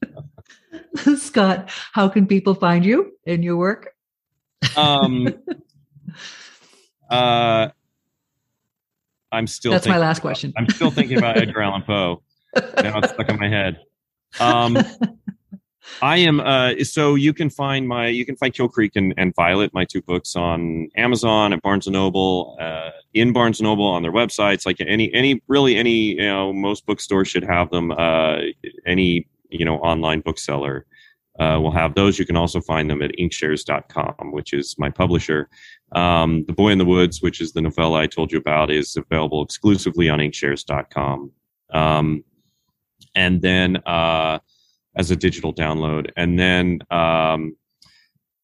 [1.17, 3.93] Scott, how can people find you in your work?
[4.77, 5.27] Um,
[7.09, 7.69] uh,
[9.31, 9.71] I'm still.
[9.71, 10.53] That's my last question.
[10.57, 12.21] I'm still thinking about Edgar Allan Poe.
[12.55, 13.79] Now it's stuck in my head.
[14.39, 14.77] Um,
[16.01, 19.33] I am uh, so you can find my you can find Kill Creek and, and
[19.35, 23.85] Violet, my two books on Amazon at Barnes and Noble, uh, in Barnes and Noble
[23.85, 24.65] on their websites.
[24.65, 27.91] Like any any really any you know most bookstores should have them.
[27.91, 28.37] Uh,
[28.85, 30.85] any you know online bookseller
[31.39, 32.19] uh, will have those.
[32.19, 35.49] You can also find them at inkshares.com, which is my publisher.
[35.93, 38.95] Um, the Boy in the Woods, which is the novella I told you about, is
[38.95, 41.31] available exclusively on inkshares.com.
[41.71, 42.23] Um,
[43.15, 44.39] and then uh,
[44.95, 46.11] as a digital download.
[46.15, 47.55] And then um,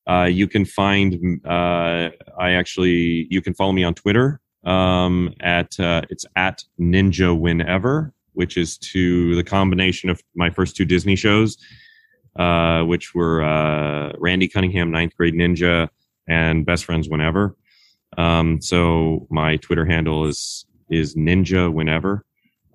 [0.07, 5.79] uh, you can find uh, I actually you can follow me on Twitter um, at
[5.79, 11.17] uh, it's at Ninja Whenever, which is to the combination of my first two Disney
[11.17, 11.57] shows,
[12.37, 15.89] uh, which were uh, Randy Cunningham, Ninth Grade Ninja,
[16.25, 17.57] and Best Friends Whenever.
[18.17, 22.23] Um, so my Twitter handle is is Ninja Whenever.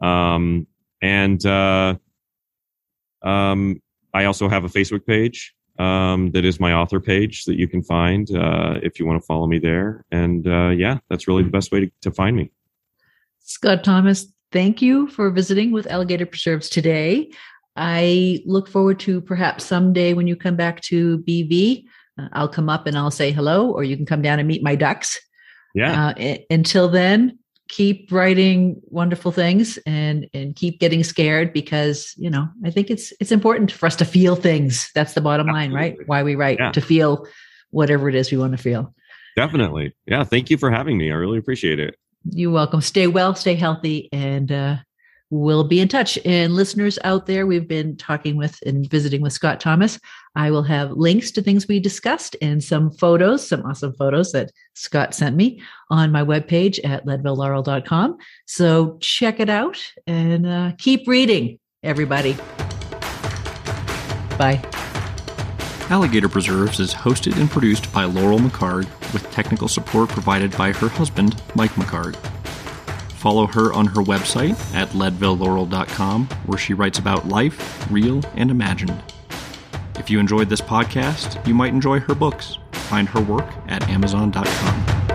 [0.02, 0.66] Um,
[1.00, 1.94] and uh,
[3.22, 3.80] um,
[4.12, 7.82] I also have a Facebook page um, that is my author page that you can
[7.82, 10.04] find uh, if you want to follow me there.
[10.10, 12.50] And uh, yeah, that's really the best way to, to find me.
[13.40, 17.30] Scott Thomas, thank you for visiting with Alligator Preserves today.
[17.76, 21.84] I look forward to perhaps someday when you come back to BV,
[22.18, 24.62] uh, I'll come up and I'll say hello, or you can come down and meet
[24.62, 25.20] my ducks.
[25.74, 26.12] Yeah.
[26.16, 27.38] Uh, until then,
[27.68, 33.12] keep writing wonderful things and and keep getting scared because you know i think it's
[33.20, 35.68] it's important for us to feel things that's the bottom Absolutely.
[35.68, 36.70] line right why we write yeah.
[36.72, 37.26] to feel
[37.70, 38.95] whatever it is we want to feel
[39.34, 41.97] definitely yeah thank you for having me i really appreciate it
[42.31, 44.77] you're welcome stay well stay healthy and uh
[45.35, 46.18] we'll be in touch.
[46.25, 49.99] And listeners out there, we've been talking with and visiting with Scott Thomas.
[50.37, 54.53] I will have links to things we discussed and some photos, some awesome photos that
[54.75, 55.61] Scott sent me
[55.91, 58.18] on my webpage at leadvillelaurel.com.
[58.47, 62.35] So check it out and uh, keep reading, everybody.
[64.39, 64.62] Bye.
[65.91, 70.88] Alligator Preserves is hosted and produced by Laurel McCard with technical support provided by her
[70.88, 72.16] husband, Mike McCard.
[73.12, 79.02] Follow her on her website at leadvillelaurel.com, where she writes about life, real and imagined.
[79.98, 82.58] If you enjoyed this podcast, you might enjoy her books.
[82.72, 85.13] Find her work at amazon.com.